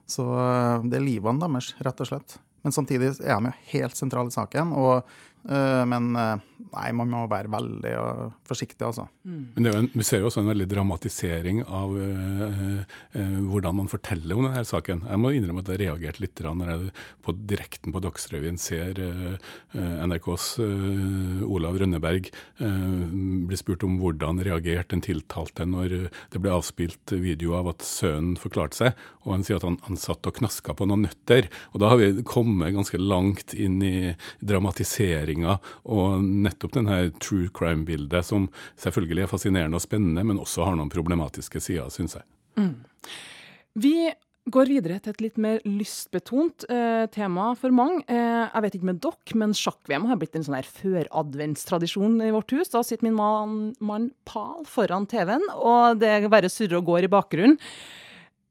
Så 0.09 0.25
eh, 0.25 0.85
det 0.89 0.99
er 0.99 1.05
livene 1.05 1.45
deres, 1.45 1.75
rett 1.85 2.05
og 2.05 2.11
slett. 2.11 2.39
Men 2.65 2.75
samtidig 2.75 3.15
er 3.23 3.39
de 3.39 3.51
jo 3.51 3.57
helt 3.73 3.99
sentrale 3.99 4.33
i 4.33 4.35
saken. 4.35 4.73
Og, 4.77 5.19
men 5.45 6.17
eh, 6.19 6.37
nei, 6.73 6.89
man 6.97 7.11
må 7.13 7.23
være 7.31 7.51
veldig 7.53 7.93
eh, 7.95 8.25
forsiktig, 8.49 8.81
altså. 8.87 9.07
Men 9.25 9.65
det 9.65 9.71
er 9.71 9.77
jo 9.77 9.83
en, 9.85 9.91
vi 9.95 10.07
ser 10.07 10.23
jo 10.23 10.29
også 10.31 10.43
en 10.43 10.51
veldig 10.51 10.67
dramatisering 10.71 11.61
av 11.65 11.95
eh, 12.03 12.83
eh, 13.19 13.39
hvordan 13.49 13.79
man 13.81 13.91
forteller 13.91 14.37
om 14.37 14.49
denne 14.49 14.65
saken. 14.69 15.05
Jeg 15.09 15.23
må 15.23 15.33
innrømme 15.35 15.65
at 15.65 15.73
jeg 15.73 15.83
reagerte 15.85 16.25
litt 16.25 16.43
når 16.49 16.71
jeg 16.73 16.93
på 17.27 17.35
direkten 17.51 17.95
på 17.95 18.03
Dagsrevyen 18.05 18.61
ser 18.61 19.01
eh, 19.03 19.37
eh, 19.77 20.05
NRKs 20.09 20.49
eh, 20.65 21.45
Olav 21.49 21.79
Rønneberg 21.81 22.31
eh, 22.31 22.89
bli 23.49 23.59
spurt 23.59 23.87
om 23.87 23.99
hvordan 24.03 24.43
reagerte 24.47 24.95
den 24.95 25.05
tiltalte 25.05 25.67
når 25.69 25.97
det 26.33 26.43
ble 26.43 26.55
avspilt 26.55 27.15
video 27.19 27.57
av 27.59 27.73
at 27.75 27.85
sønnen 27.87 28.39
forklarte 28.41 28.79
seg, 28.79 29.07
og 29.25 29.35
han 29.37 29.45
sier 29.47 29.59
at 29.59 29.67
han, 29.67 29.79
han 29.87 30.01
satt 30.01 30.27
og 30.29 30.39
knaska 30.39 30.75
på 30.77 30.87
noen 30.89 31.05
nøtter. 31.07 31.49
Og 31.75 31.83
da 31.83 31.93
har 31.93 32.01
vi 32.01 32.25
kommet 32.29 32.75
ganske 32.77 33.01
langt 33.01 33.55
inn 33.57 33.81
i 33.85 34.15
dramatiseringa 35.29 35.59
og 35.89 36.23
nettopp 36.23 36.77
denne 36.77 37.11
true 37.21 37.49
crime-bildet, 37.53 38.25
som 38.25 38.49
selvfølgelig 38.79 39.25
er 39.25 39.33
fascinerende 39.33 39.77
og 39.77 39.85
spennende, 39.85 40.25
men 40.25 40.39
også 40.39 40.65
har 40.65 40.77
noen 40.77 40.91
problematiske 40.91 41.61
sider, 41.61 41.91
syns 41.91 42.17
jeg. 42.17 42.25
Vi 43.79 44.11
går 44.49 44.67
videre 44.67 44.99
til 44.99 45.13
et 45.13 45.21
litt 45.21 45.37
mer 45.39 45.61
lystbetont 45.67 46.65
eh, 46.73 47.05
tema 47.13 47.55
for 47.55 47.71
mange. 47.71 48.01
Eh, 48.09 48.49
jeg 48.49 48.63
vet 48.65 48.79
ikke 48.79 48.89
med 48.89 49.01
dere, 49.05 49.37
men 49.37 49.53
sjakk-VM 49.53 50.09
har 50.09 50.19
blitt 50.19 50.35
en 50.39 50.47
sånn 50.47 50.57
her 50.57 50.67
føradventstradisjon 50.67 52.17
i 52.25 52.33
vårt 52.33 52.55
hus. 52.57 52.73
Da 52.73 52.83
sitter 52.83 53.11
min 53.11 53.19
mann, 53.19 53.75
man 53.79 54.11
Pal 54.25 54.65
foran 54.67 55.07
TV-en, 55.07 55.45
og 55.55 56.01
det 56.01 56.31
bare 56.33 56.49
surrer 56.51 56.81
og 56.81 56.89
går 56.89 57.07
i 57.07 57.13
bakgrunnen. 57.13 57.61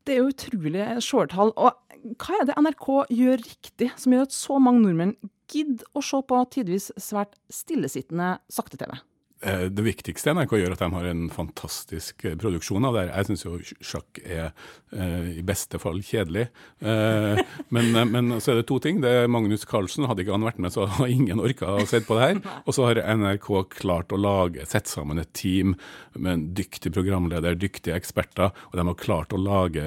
Det 0.06 0.16
er 0.16 0.22
jo 0.22 0.30
utrolig 0.32 0.86
seertall. 1.04 1.50
Og 1.58 2.14
hva 2.22 2.38
er 2.38 2.46
det 2.48 2.62
NRK 2.62 2.88
gjør 3.18 3.42
riktig, 3.42 3.90
som 4.00 4.14
gjør 4.14 4.30
at 4.30 4.38
så 4.38 4.62
mange 4.62 4.86
nordmenn 4.86 5.18
gidder 5.52 5.86
å 5.96 6.04
se 6.04 6.20
på 6.28 6.40
tidvis 6.54 6.90
svært 7.02 7.38
stillesittende 7.54 8.38
sakte-TV? 8.52 8.98
Eh, 9.42 9.68
Det 9.70 9.84
viktigste 9.86 10.34
NRK 10.34 10.58
gjør, 10.58 10.74
at 10.74 10.82
de 10.82 10.90
har 10.96 11.08
en 11.12 11.28
fantastisk 11.30 12.26
eh, 12.26 12.36
produksjon 12.40 12.88
av 12.88 12.96
det. 12.96 13.04
her. 13.06 13.12
Jeg 13.20 13.28
syns 13.30 13.46
jo 13.46 13.58
sjakk 13.86 14.22
er 14.24 14.48
eh, 14.92 15.28
i 15.38 15.44
beste 15.46 15.78
fall 15.82 16.02
kjedelig. 16.02 16.48
Men, 17.74 17.92
men 18.12 18.38
så 18.42 18.52
er 18.54 18.60
det 18.60 18.68
to 18.70 18.78
ting. 18.82 19.02
Det 19.04 19.10
er 19.10 19.32
Magnus 19.32 19.66
Carlsen. 19.68 20.06
Hadde 20.08 20.24
ikke 20.24 20.36
han 20.36 20.46
vært 20.46 20.60
med, 20.62 20.72
så 20.74 20.86
hadde 20.88 21.10
ingen 21.12 21.42
orka 21.44 21.70
å 21.76 21.86
se 21.90 22.00
på 22.06 22.16
det 22.18 22.24
her. 22.24 22.40
Og 22.68 22.76
så 22.76 22.86
har 22.88 23.02
NRK 23.18 23.50
klart 23.76 24.14
å 24.16 24.20
lage, 24.22 24.66
sette 24.70 24.90
sammen 24.90 25.20
et 25.22 25.32
team 25.38 25.76
med 26.16 26.32
en 26.32 26.46
dyktig 26.58 26.94
programleder, 26.96 27.58
dyktige 27.60 27.98
eksperter, 27.98 28.54
og 28.70 28.78
de 28.78 28.86
har 28.88 28.98
klart 28.98 29.34
å 29.36 29.42
lage 29.42 29.84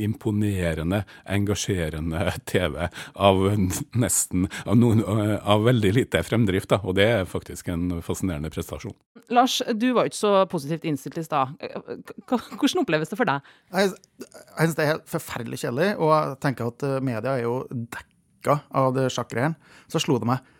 imponerende, 0.00 1.02
engasjerende 1.28 2.22
TV 2.52 2.86
av 2.88 3.42
nesten 3.58 4.46
av, 4.64 4.78
noen, 4.78 5.02
av 5.42 5.66
veldig 5.66 5.92
lite 5.98 6.22
fremdrift. 6.24 6.70
Da. 6.72 6.80
Og 6.84 6.96
det 7.00 7.08
er 7.18 7.28
faktisk 7.28 7.68
en 7.72 7.97
fascinerende 8.04 8.50
prestasjon. 8.52 8.94
Lars, 9.34 9.58
du 9.76 9.88
var 9.96 10.06
jo 10.06 10.12
ikke 10.12 10.20
så 10.20 10.34
positivt 10.50 10.86
innstilt 10.88 11.18
i 11.20 11.24
stad. 11.26 11.56
Hvordan 12.28 12.82
oppleves 12.82 13.12
det 13.12 13.18
for 13.20 13.28
deg? 13.28 13.48
Jeg, 13.72 13.94
jeg 14.24 14.68
syns 14.68 14.78
det 14.78 14.84
er 14.84 14.92
helt 14.94 15.10
forferdelig 15.10 15.62
kjedelig, 15.64 15.90
og 15.98 16.12
jeg 16.14 16.38
tenker 16.44 16.70
at 16.72 16.86
eh, 16.88 17.00
media 17.04 17.34
er 17.36 17.44
jo 17.44 17.56
dekka 17.70 18.60
av 18.82 18.92
det 18.96 19.08
sjakkgreiene. 19.14 19.74
Så 19.90 20.02
slo 20.02 20.20
det 20.22 20.30
meg 20.30 20.54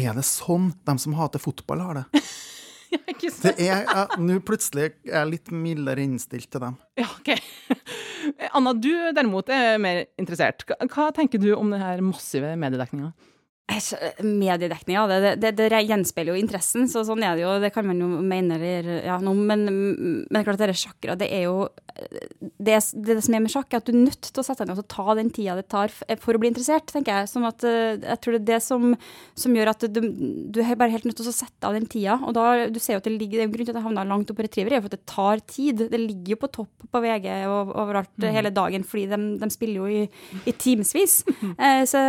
Er 0.00 0.16
det 0.16 0.24
sånn 0.24 0.72
de 0.86 0.96
som 0.98 1.14
hater 1.18 1.42
fotball, 1.42 1.84
har 1.84 2.02
det? 2.02 2.22
Det 2.92 3.54
er 3.64 3.86
Nå 4.20 4.34
plutselig 4.44 4.82
er 4.84 4.92
jeg 5.06 5.28
litt 5.30 5.50
mildere 5.54 6.02
innstilt 6.04 6.50
til 6.52 6.60
dem. 6.60 6.74
Ja, 7.00 7.06
ok. 7.08 7.30
Anna, 8.56 8.74
du 8.76 8.90
derimot 9.16 9.48
er 9.52 9.78
mer 9.80 10.04
interessert. 10.20 10.66
Hva, 10.68 10.76
hva 10.92 11.06
tenker 11.16 11.40
du 11.40 11.54
om 11.56 11.72
denne 11.72 11.94
massive 12.04 12.52
mediedekninga? 12.60 13.12
Mediedekninga, 14.22 15.06
det, 15.08 15.18
det, 15.40 15.52
det, 15.56 15.68
det, 15.70 15.78
gjenspeiler 15.86 16.34
jo 16.34 16.40
interessen, 16.42 16.88
så 16.90 17.04
sånn 17.06 17.22
er 17.24 17.38
det 17.38 17.44
jo. 17.44 17.52
Det 17.62 17.70
kan 17.72 17.86
man 17.88 18.00
jo 18.02 18.08
mene 18.20 18.58
eller 18.58 19.06
ja, 19.06 19.16
noe, 19.22 19.38
men, 19.38 19.64
men 19.64 20.18
det 20.28 20.42
er 20.42 20.48
klart 20.48 20.60
at 20.60 20.72
det 20.72 20.80
sjakkere, 20.80 21.16
det 21.20 21.30
er 21.32 21.46
jo 21.46 21.70
det, 22.58 22.78
det, 23.06 23.16
som 23.24 23.36
er 23.36 23.42
med 23.44 23.52
sjakk, 23.52 23.72
er 23.72 23.80
at 23.80 23.88
du 23.88 23.92
er 23.92 24.04
nødt 24.04 24.28
til 24.28 24.40
å 24.40 24.44
sette 24.46 24.64
deg 24.64 24.72
ned 24.72 24.82
og 24.82 24.88
ta 24.90 25.14
den 25.18 25.30
tida 25.34 25.56
det 25.58 25.66
tar 25.72 25.92
for 25.92 26.36
å 26.36 26.40
bli 26.40 26.50
interessert, 26.52 26.88
tenker 26.90 27.20
jeg. 27.20 27.30
Sånn 27.32 27.46
at 27.48 27.64
jeg 27.66 28.18
tror 28.22 28.36
det 28.36 28.40
er 28.40 28.48
det 28.52 28.60
som, 28.64 28.94
som 29.38 29.56
gjør 29.56 29.72
at 29.72 29.86
du, 29.92 30.00
du, 30.02 30.60
er 30.62 30.78
bare 30.78 30.94
helt 30.94 31.06
nødt 31.08 31.18
til 31.20 31.30
å 31.30 31.34
sette 31.34 31.68
av 31.68 31.76
den 31.76 31.88
tida. 31.90 32.18
Og 32.26 32.34
da, 32.36 32.46
du 32.72 32.78
ser 32.82 32.96
jo 32.96 33.02
at 33.02 33.08
det 33.08 33.14
ligger, 33.14 33.38
det 33.38 33.44
er 33.44 33.50
en 33.50 33.54
grunn 33.54 33.68
til 33.68 33.74
at 33.74 33.80
jeg 33.80 33.86
havna 33.86 34.06
langt 34.08 34.32
opp 34.32 34.40
på 34.40 34.46
Retriever, 34.46 34.76
er 34.76 34.84
for 34.84 34.92
at 34.92 34.96
det 34.98 35.10
tar 35.10 35.44
tid. 35.52 35.84
Det 35.92 36.00
ligger 36.00 36.34
jo 36.34 36.40
på 36.42 36.52
topp 36.58 36.88
på 36.92 37.02
VG 37.04 37.28
og 37.50 37.74
overalt 37.84 38.12
mm. 38.16 38.28
hele 38.38 38.54
dagen, 38.54 38.86
fordi 38.88 39.06
de, 39.12 39.20
de 39.42 39.50
spiller 39.52 39.82
jo 39.82 39.90
i, 39.90 40.06
i 40.46 40.56
timevis. 40.56 41.22
Eh, 41.62 41.82
så, 41.86 42.00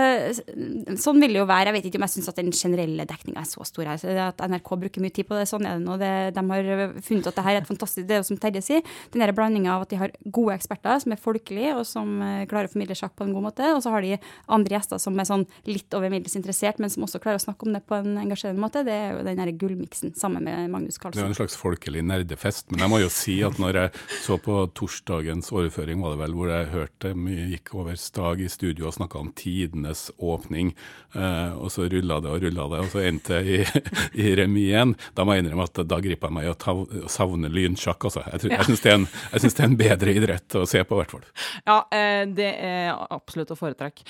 sånn 0.97 1.19
vil 1.21 1.35
det 1.35 1.42
jo 1.43 1.49
være. 1.49 1.69
Jeg 1.69 1.77
vet 1.77 1.89
ikke 1.89 2.01
om 2.01 2.05
jeg 2.07 2.15
syns 2.15 2.31
at 2.31 2.39
den 2.39 2.51
generelle 2.55 3.05
dekninga 3.09 3.43
er 3.43 3.49
så 3.49 3.67
stor 3.67 3.89
her. 3.91 3.99
Så 4.01 4.13
at 4.25 4.41
NRK 4.49 4.73
bruker 4.85 5.03
mye 5.03 5.13
tid 5.13 5.27
på 5.29 5.37
det, 5.37 5.45
sånn 5.49 5.67
er 5.67 5.77
det 5.77 5.85
nå. 5.85 5.97
Det, 6.01 6.11
de 6.35 6.43
har 6.49 6.95
funnet 7.03 7.29
at 7.29 7.39
det 7.39 7.45
her 7.45 7.57
er 7.57 7.61
et 7.61 7.69
fantastisk 7.69 8.07
Det 8.09 8.17
er 8.17 8.21
jo 8.23 8.27
som 8.27 8.39
Terje 8.41 8.63
sier, 8.65 8.95
den 9.13 9.23
blandinga 9.33 9.75
av 9.75 9.85
at 9.85 9.93
de 9.93 9.99
har 9.99 10.13
gode 10.25 10.57
eksperter 10.57 10.99
som 11.03 11.15
er 11.15 11.21
folkelige, 11.21 11.75
og 11.77 11.85
som 11.87 12.15
eh, 12.23 12.43
klarer 12.49 12.69
å 12.69 12.73
formidle 12.73 12.97
sjakk 12.97 13.15
på 13.17 13.27
en 13.27 13.33
god 13.35 13.47
måte. 13.47 13.69
Og 13.75 13.83
så 13.85 13.93
har 13.93 14.05
de 14.05 14.17
andre 14.57 14.77
gjester 14.77 15.01
som 15.01 15.19
er 15.19 15.29
sånn 15.29 15.45
litt 15.69 15.97
over 15.97 16.11
middels 16.13 16.37
interessert, 16.39 16.81
men 16.81 16.91
som 16.93 17.05
også 17.07 17.21
klarer 17.23 17.41
å 17.41 17.45
snakke 17.45 17.67
om 17.67 17.75
det 17.77 17.83
på 17.87 17.99
en 17.99 18.17
engasjerende 18.21 18.63
måte. 18.63 18.85
Det 18.87 18.95
er 18.95 19.17
jo 19.17 19.25
den 19.27 19.39
derre 19.41 19.55
gullmiksen 19.57 20.15
sammen 20.19 20.45
med 20.47 20.71
Magnus 20.73 20.99
Carlsen. 21.01 21.21
Det 21.21 21.27
er 21.27 21.33
en 21.33 21.39
slags 21.41 21.57
folkelig 21.59 22.03
nerdefest. 22.07 22.69
Men 22.71 22.85
jeg 22.85 22.93
må 22.93 23.01
jo 23.03 23.11
si 23.13 23.39
at 23.45 23.59
når 23.61 23.81
jeg 23.81 24.03
så 24.23 24.39
på 24.41 24.59
torsdagens 24.77 25.51
overføring, 25.53 26.01
var 26.03 26.15
det 26.15 26.21
vel, 26.23 26.37
hvor 26.37 26.51
jeg 26.51 26.71
hørte 26.73 27.13
mye 27.17 27.49
gikk 27.53 27.73
over 27.79 27.97
Stag 27.99 28.41
i 28.43 28.49
studio 28.51 28.89
og 28.89 28.97
snakka 28.97 29.21
om 29.21 29.31
tidenes 29.37 30.09
åpning, 30.17 30.73
eh, 31.15 31.32
og 31.57 31.71
så 31.73 31.87
rulla 31.91 32.19
det 32.23 32.31
og 32.31 32.43
rulla 32.43 32.67
det, 32.71 32.81
og 32.85 32.91
så 32.93 33.03
endte 33.07 33.39
jeg 33.39 33.63
i, 33.63 33.83
i 34.23 34.35
remis 34.39 34.69
igjen. 34.69 34.95
Da 35.17 35.25
må 35.25 35.35
jeg 35.35 35.43
innrømme 35.43 35.67
at 35.67 35.83
da 35.89 35.99
griper 36.03 36.29
jeg 36.29 36.37
meg 36.37 36.47
i 36.47 36.53
å 36.53 37.09
savne 37.11 37.51
lynsjakk, 37.53 38.07
altså. 38.09 38.23
Jeg, 38.29 38.53
jeg 38.53 38.69
syns 38.69 38.85
det, 38.85 38.95
det, 39.33 39.51
er 39.53 39.67
en 39.67 39.77
bedre 39.79 40.15
idrett 40.19 40.57
å 40.59 40.65
se 40.69 40.83
på, 40.85 40.97
i 40.97 41.03
hvert 41.03 41.15
fall. 41.15 41.27
Ja, 41.67 41.77
eh, 41.95 42.23
det 42.29 42.49
er 42.53 42.93
absolutt 43.13 43.53
å 43.53 43.59
foretrekke. 43.59 44.07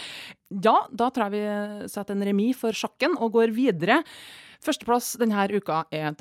Ja, 0.63 0.77
da 0.93 1.09
tror 1.09 1.31
jeg 1.31 1.41
vi 1.41 1.89
setter 1.89 2.13
en 2.13 2.25
remis 2.27 2.59
for 2.59 2.77
sjakken 2.77 3.17
og 3.17 3.33
går 3.39 3.55
videre. 3.55 4.03
Førsteplass 4.63 5.17
denne 5.19 5.43
uka 5.51 5.83
er 5.91 6.13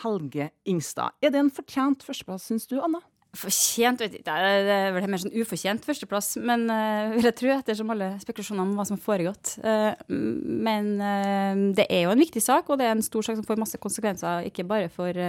Helge 0.00 0.50
Ingstad. 0.64 1.12
Er 1.20 1.34
det 1.34 1.42
en 1.42 1.52
fortjent 1.52 2.06
førsteplass, 2.06 2.48
syns 2.48 2.70
du, 2.70 2.78
Anna? 2.80 3.02
Fortjent 3.36 4.00
vet 4.02 4.16
ikke, 4.18 4.34
det 4.66 4.72
er 4.74 4.94
vel 4.94 5.06
mer 5.10 5.20
sånn 5.22 5.34
ufortjent 5.36 5.84
førsteplass. 5.86 6.34
Men 6.42 6.66
uh, 6.70 7.12
vil 7.14 7.28
jeg 7.28 7.36
tro, 7.40 7.52
ettersom 7.54 7.92
alle 7.94 8.10
spekulasjoner 8.22 8.64
om 8.64 8.74
hva 8.78 8.86
som 8.88 8.96
har 8.96 9.04
foregått. 9.04 9.56
Uh, 9.62 9.92
men 10.08 10.92
uh, 11.00 11.52
det 11.76 11.86
er 11.86 12.06
jo 12.06 12.14
en 12.14 12.24
viktig 12.24 12.42
sak, 12.44 12.70
og 12.70 12.80
det 12.80 12.88
er 12.88 12.96
en 12.96 13.04
stor 13.04 13.26
sak 13.26 13.38
som 13.38 13.46
får 13.46 13.62
masse 13.62 13.80
konsekvenser. 13.82 14.48
Ikke 14.50 14.66
bare 14.68 14.90
for 14.92 15.26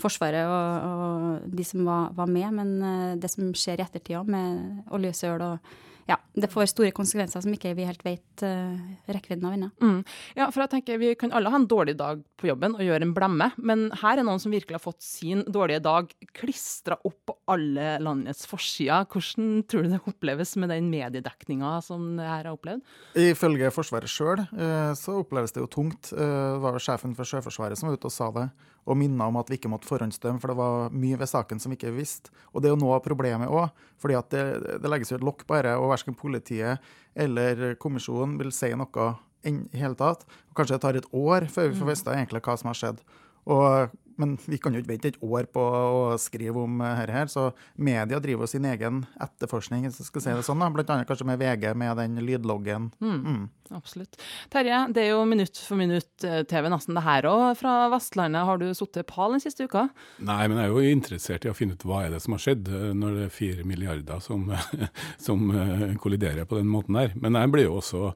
Forsvaret 0.00 0.48
og, 0.48 0.84
og, 0.88 1.48
de 1.52 1.64
som 1.66 1.84
var, 1.84 2.06
var 2.16 2.30
med, 2.32 2.54
men 2.56 3.18
det 3.20 3.28
som 3.28 3.50
skjer 3.52 3.82
i 3.82 3.84
ettertida 3.84 4.22
med 4.24 4.86
oljesøl 4.96 5.44
og 5.44 5.74
ja, 6.10 6.16
det 6.34 6.50
får 6.50 6.72
store 6.72 6.92
konsekvenser 6.94 7.42
som 7.44 7.52
ikke 7.54 7.72
vi 7.78 7.86
helt 7.86 8.02
vet 8.02 8.42
uh, 8.42 8.78
rekkevidden 9.10 9.46
av 9.46 9.54
ennå. 9.54 9.68
Mm. 9.82 10.00
Ja, 10.38 10.48
for 10.50 10.64
jeg 10.64 10.72
tenker 10.72 10.98
vi 11.00 11.12
kan 11.18 11.34
alle 11.36 11.52
ha 11.52 11.60
en 11.60 11.68
dårlig 11.70 11.94
dag 12.00 12.22
på 12.40 12.48
jobben 12.50 12.74
og 12.74 12.82
gjøre 12.82 13.06
en 13.06 13.14
blemme, 13.14 13.50
men 13.60 13.86
her 14.00 14.18
er 14.18 14.26
noen 14.26 14.42
som 14.42 14.54
virkelig 14.54 14.78
har 14.78 14.82
fått 14.82 15.04
sin 15.06 15.44
dårlige 15.46 15.84
dag 15.84 16.10
klistra 16.36 16.98
opp 17.06 17.20
på 17.30 17.36
alle 17.52 17.92
landets 18.02 18.42
forsider. 18.50 19.06
Hvordan 19.10 19.62
tror 19.70 19.86
du 19.86 19.92
det 19.92 20.02
oppleves 20.10 20.56
med 20.60 20.72
den 20.74 20.90
mediedekninga 20.90 21.76
som 21.86 22.16
det 22.18 22.26
her 22.26 22.48
har 22.48 22.54
opplevd? 22.56 22.82
Ifølge 23.20 23.70
Forsvaret 23.74 24.10
sjøl 24.10 24.42
uh, 24.42 24.90
så 24.98 25.20
oppleves 25.22 25.54
det 25.54 25.62
jo 25.62 25.70
tungt. 25.70 26.10
Uh, 26.16 26.56
det 26.56 26.64
var 26.64 26.74
jo 26.74 26.82
sjefen 26.82 27.14
for 27.18 27.28
Sjøforsvaret 27.28 27.78
som 27.78 27.90
var 27.90 28.00
ute 28.00 28.10
og 28.10 28.16
sa 28.16 28.32
det 28.34 28.50
og 28.90 28.98
minna 28.98 29.28
om 29.30 29.38
at 29.38 29.50
vi 29.50 29.60
ikke 29.60 29.70
måtte 29.70 29.86
forhåndsdømme, 29.86 30.42
for 30.42 30.52
det 30.52 30.58
var 30.58 30.94
mye 30.94 31.18
ved 31.20 31.30
saken 31.30 31.62
som 31.62 31.70
vi 31.70 31.78
ikke 31.78 31.94
visste. 31.94 32.34
Og 32.50 32.62
det 32.62 32.70
er 32.70 32.74
jo 32.74 32.82
noe 32.82 32.98
av 32.98 33.04
problemet 33.06 33.52
òg, 33.52 33.70
fordi 34.02 34.18
at 34.18 34.34
det, 34.34 34.44
det 34.82 34.90
legges 34.90 35.12
jo 35.12 35.20
et 35.20 35.26
lokk 35.26 35.46
på 35.46 35.58
dette, 35.58 35.76
og 35.78 35.92
verken 35.92 36.18
politiet 36.18 36.92
eller 37.14 37.74
kommisjonen 37.80 38.36
vil 38.40 38.52
si 38.54 38.72
noe 38.74 39.10
i 39.46 39.54
hele 39.78 39.96
tatt. 39.98 40.26
Og 40.50 40.58
kanskje 40.58 40.76
det 40.76 40.84
tar 40.84 40.98
et 40.98 41.10
år 41.16 41.46
før 41.50 41.70
vi 41.70 41.78
får 41.78 41.86
mm. 41.86 41.92
vite 41.94 42.16
egentlig 42.18 42.44
hva 42.44 42.56
som 42.60 42.72
har 42.72 42.80
skjedd. 42.82 43.02
Og 43.50 43.98
men 44.20 44.34
vi 44.44 44.58
kan 44.60 44.74
jo 44.74 44.82
ikke 44.82 44.92
vente 44.92 45.10
et 45.14 45.22
år 45.24 45.46
på 45.48 45.62
å 45.64 46.00
skrive 46.20 46.60
om 46.60 46.82
dette. 46.82 47.12
her, 47.14 47.26
Så 47.26 47.52
media 47.76 48.18
driver 48.20 48.46
sin 48.46 48.66
egen 48.68 49.06
etterforskning, 49.16 49.86
hvis 49.86 50.00
jeg 50.02 50.10
skal 50.10 50.24
si 50.24 50.34
det 50.36 50.44
sånn, 50.44 50.60
da. 50.60 50.68
blant 50.68 50.90
annet 50.90 51.08
kanskje 51.08 51.24
med 51.24 51.40
VG, 51.40 51.72
med 51.74 51.96
den 51.96 52.20
lydloggen. 52.20 52.90
Mm. 53.00 53.20
Mm. 53.24 53.48
Absolutt. 53.70 54.16
Terje, 54.50 54.78
det 54.90 55.04
er 55.04 55.12
jo 55.12 55.20
minutt 55.30 55.58
for 55.62 55.78
minutt-TV 55.78 56.66
eh, 56.66 56.72
nesten 56.72 56.96
det 56.96 57.04
her 57.04 57.26
òg 57.30 57.54
fra 57.60 57.74
Vestlandet. 57.92 58.42
Har 58.48 58.58
du 58.58 58.66
sittet 58.74 59.06
pal 59.06 59.36
den 59.36 59.42
siste 59.44 59.68
uka? 59.70 59.84
Nei, 60.18 60.40
men 60.50 60.58
jeg 60.58 60.66
er 60.66 60.74
jo 60.74 60.94
interessert 60.96 61.46
i 61.46 61.52
å 61.52 61.54
finne 61.54 61.76
ut 61.78 61.86
hva 61.86 62.00
er 62.02 62.14
det 62.14 62.18
som 62.24 62.34
har 62.34 62.42
skjedd 62.42 62.66
eh, 62.66 62.88
når 62.98 63.14
det 63.14 63.26
er 63.28 63.36
fire 63.36 63.66
milliarder 63.68 64.24
som, 64.24 64.48
som 65.26 65.46
eh, 65.54 65.84
kolliderer 66.02 66.48
på 66.50 66.58
den 66.58 66.70
måten 66.72 66.98
der. 66.98 67.14
Men 67.22 67.38
jeg 67.38 67.54
blir 67.54 67.68
jo 67.68 67.78
også 67.78 68.10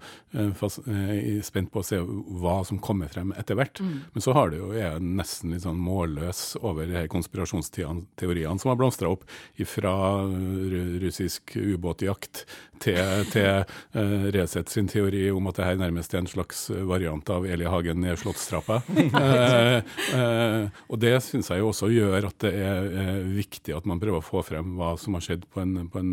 spent 1.46 1.70
på 1.70 1.80
å 1.80 1.86
se 1.86 2.00
hva 2.02 2.56
som 2.66 2.80
kommer 2.82 3.12
frem 3.12 3.30
etter 3.38 3.58
hvert. 3.58 3.78
Mm. 3.78 3.94
Men 4.16 4.24
så 4.26 4.34
har 4.34 4.50
det 4.50 4.58
jo, 4.58 4.72
er 4.74 4.98
nesten 4.98 5.54
litt 5.54 5.62
sånn 5.62 5.78
målløs 5.78 6.42
over 6.66 6.90
konspirasjonsteoriene 7.12 8.58
som 8.58 8.72
har 8.72 8.80
blomstra 8.80 9.12
opp 9.14 9.22
fra 9.70 9.94
russisk 11.04 11.54
ubåtjakt 11.54 12.42
til, 12.82 13.24
til 13.32 13.64
uh, 13.96 14.26
Resett 14.34 14.72
sin 14.72 14.88
teori 14.90 15.26
om 15.32 15.50
at 15.50 15.58
det 15.58 15.68
her 15.68 15.80
nærmest 15.80 16.14
er 16.14 16.22
en 16.22 16.30
slags 16.30 16.66
variant 16.88 17.30
av 17.32 17.46
Eli 17.46 17.68
Hagen 17.70 18.00
ned 18.04 18.18
Slottstrappa. 18.20 18.80
uh, 18.88 19.78
uh, 20.18 20.62
og 20.88 21.00
det 21.02 21.14
syns 21.24 21.50
jeg 21.52 21.62
jo 21.62 21.70
også 21.72 21.90
gjør 21.92 22.28
at 22.30 22.38
det 22.44 22.52
er 22.54 22.88
viktig 23.34 23.74
at 23.76 23.88
man 23.88 24.00
prøver 24.02 24.20
å 24.20 24.24
få 24.24 24.42
frem 24.46 24.74
hva 24.78 24.94
som 25.00 25.16
har 25.18 25.24
skjedd 25.24 25.46
på 25.52 25.62
en, 25.62 25.88
på 25.92 26.02
en, 26.02 26.12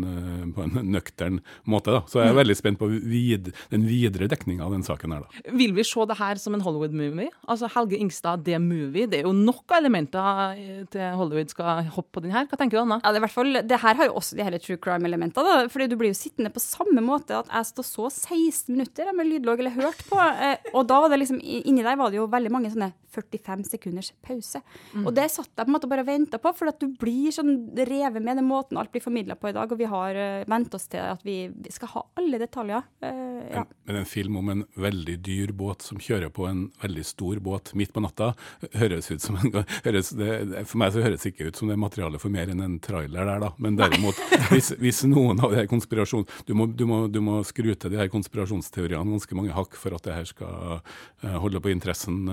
på 0.54 0.66
en 0.66 0.78
nøktern 0.92 1.40
måte. 1.68 1.94
Da. 1.94 2.02
Så 2.10 2.22
jeg 2.22 2.32
er 2.32 2.38
veldig 2.38 2.58
spent 2.58 2.80
på 2.80 2.88
vid, 2.92 3.52
den 3.72 3.86
videre 3.88 4.28
dekninga 4.30 4.66
av 4.66 4.76
den 4.76 4.86
saken 4.86 5.16
her. 5.16 5.26
Da. 5.26 5.56
Vil 5.58 5.74
vi 5.76 5.86
se 5.86 6.06
det 6.08 6.18
her 6.18 6.40
som 6.40 6.56
en 6.56 6.64
Hollywood-movie? 6.64 7.30
Altså 7.50 7.70
Helge 7.74 7.98
Ingstad, 8.00 8.44
det 8.46 8.58
movie. 8.62 9.08
Det 9.10 9.20
er 9.20 9.28
jo 9.28 9.34
nok 9.36 9.76
elementer 9.76 10.56
til 10.92 11.16
Hollywood 11.18 11.52
skal 11.52 11.86
hoppe 11.94 12.18
på 12.18 12.24
den 12.24 12.34
her. 12.34 12.46
Hva 12.50 12.58
tenker 12.60 12.78
du, 12.78 12.82
Anna? 12.84 13.00
Ja, 13.02 13.12
det, 13.12 13.20
er 13.20 13.26
hvert 13.26 13.36
fall, 13.36 13.60
det 13.68 13.80
her 13.82 13.98
har 13.98 14.08
jo 14.08 14.16
også 14.20 14.38
de 14.38 14.46
hele 14.46 14.60
true 14.62 14.80
crime-elementene. 14.82 15.68
fordi 15.72 15.88
du 15.90 15.96
blir 16.00 16.12
jo 16.12 16.18
sittende 16.18 16.52
på 16.52 16.61
samme 16.62 17.02
måte 17.04 17.36
at 17.42 17.50
jeg 17.50 17.68
stod 17.68 17.88
så 17.88 18.08
16 18.08 18.72
minutter 18.72 19.12
med 19.16 19.28
lydlogg 19.28 19.62
eller 19.62 19.76
hørt 19.76 20.02
på. 20.08 20.18
Eh, 20.18 20.70
og 20.72 20.86
da 20.90 21.00
var 21.02 21.12
det 21.12 21.22
liksom, 21.22 21.40
inni 21.42 21.84
der 21.84 21.98
var 22.00 22.12
det 22.12 22.20
jo 22.20 22.28
veldig 22.30 22.52
mange 22.54 22.72
sånne 22.72 22.92
45 23.12 23.64
sekunders 23.68 24.10
pause. 24.24 24.62
Mm. 24.94 25.06
Og 25.06 25.12
det 25.16 25.28
satt 25.32 25.50
jeg 25.50 25.66
på 25.66 25.68
en 25.68 25.76
måte 25.76 25.90
bare 25.90 26.04
og 26.04 26.08
venta 26.08 26.40
på, 26.40 26.52
for 26.56 26.70
at 26.70 26.80
du 26.80 26.88
blir 27.00 27.34
sånn 27.34 27.54
revet 27.76 28.22
med 28.24 28.40
den 28.40 28.48
måten 28.48 28.80
alt 28.80 28.92
blir 28.94 29.04
formidla 29.04 29.36
på 29.38 29.50
i 29.50 29.56
dag. 29.56 29.72
Og 29.72 29.80
vi 29.80 29.88
har 29.90 30.16
uh, 30.16 30.44
vent 30.48 30.76
oss 30.78 30.88
til 30.92 31.02
at 31.04 31.24
vi, 31.26 31.36
vi 31.52 31.74
skal 31.74 31.92
ha 31.92 32.04
alle 32.20 32.40
detaljer. 32.40 32.88
Uh, 33.04 33.31
ja. 33.50 33.64
Men 33.84 33.96
en 33.96 34.06
film 34.08 34.36
om 34.36 34.48
en 34.52 34.64
veldig 34.78 35.16
dyr 35.26 35.52
båt 35.56 35.82
som 35.82 36.00
kjører 36.02 36.30
på 36.34 36.46
en 36.48 36.64
veldig 36.82 37.04
stor 37.06 37.40
båt 37.42 37.72
midt 37.78 37.92
på 37.94 38.02
natta, 38.04 38.32
høres 38.78 39.10
ut 39.10 39.24
som 39.24 39.38
en 39.40 39.52
høres, 39.86 40.12
det, 40.18 40.30
For 40.70 40.80
meg 40.82 40.94
så 40.94 41.02
høres 41.04 41.24
det 41.24 41.34
ikke 41.34 41.50
ut 41.50 41.58
som 41.58 41.70
det 41.70 41.76
er 41.76 41.82
materiale 41.82 42.20
for 42.22 42.32
mer 42.34 42.52
enn 42.52 42.62
en 42.64 42.78
trailer 42.82 43.28
der, 43.28 43.42
da. 43.42 43.52
Men 43.62 43.78
derimot, 43.80 44.18
hvis, 44.52 44.72
hvis 44.80 45.02
noen 45.10 45.42
av 45.42 45.52
de 45.52 45.62
her 45.62 45.70
konspirasjon... 45.70 46.26
Du 46.46 46.54
må, 46.58 46.68
du, 46.70 46.86
må, 46.88 47.04
du 47.12 47.20
må 47.24 47.40
skru 47.48 47.72
til 47.74 47.92
de 47.92 48.00
her 48.00 48.10
konspirasjonsteoriene 48.12 49.16
ganske 49.16 49.38
mange 49.38 49.54
hakk 49.56 49.76
for 49.78 49.96
at 49.96 50.06
det 50.06 50.16
her 50.16 50.28
skal 50.28 50.78
uh, 50.78 51.36
holde 51.42 51.62
på 51.62 51.72
interessen 51.72 52.24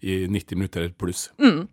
i 0.00 0.24
90 0.28 0.58
minutter 0.58 0.90
pluss. 1.00 1.28
Mm. 1.40 1.68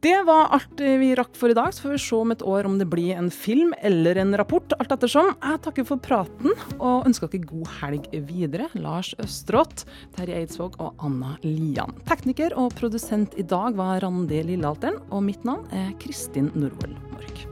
Det 0.00 0.22
var 0.24 0.48
alt 0.56 0.80
vi 0.80 1.10
rakk 1.12 1.34
for 1.36 1.52
i 1.52 1.54
dag. 1.56 1.74
Så 1.74 1.84
får 1.84 1.90
vi 1.92 1.98
se 2.00 2.16
om 2.16 2.30
et 2.32 2.42
år 2.42 2.64
om 2.64 2.78
det 2.80 2.86
blir 2.88 3.18
en 3.20 3.28
film 3.30 3.74
eller 3.84 4.16
en 4.16 4.32
rapport. 4.40 4.72
Alt 4.80 4.94
ettersom. 4.96 5.34
Jeg 5.36 5.60
takker 5.66 5.84
for 5.84 6.00
praten 6.00 6.54
og 6.78 7.04
ønsker 7.10 7.28
dere 7.28 7.50
god 7.50 7.68
helg 7.82 8.08
videre. 8.30 8.70
Lars 8.80 9.12
Østerått, 9.20 9.84
Terje 10.16 10.40
Eidsvåg 10.40 10.80
og 10.80 11.04
Anna 11.04 11.34
Lian. 11.44 11.92
Tekniker 12.08 12.56
og 12.56 12.72
produsent 12.80 13.36
i 13.36 13.44
dag 13.44 13.76
var 13.76 14.00
Randi 14.00 14.40
Lillealteren, 14.54 15.02
og 15.12 15.26
mitt 15.28 15.44
navn 15.44 15.68
er 15.68 15.92
Kristin 16.00 16.48
Norvoll 16.56 16.96
Mork. 17.12 17.44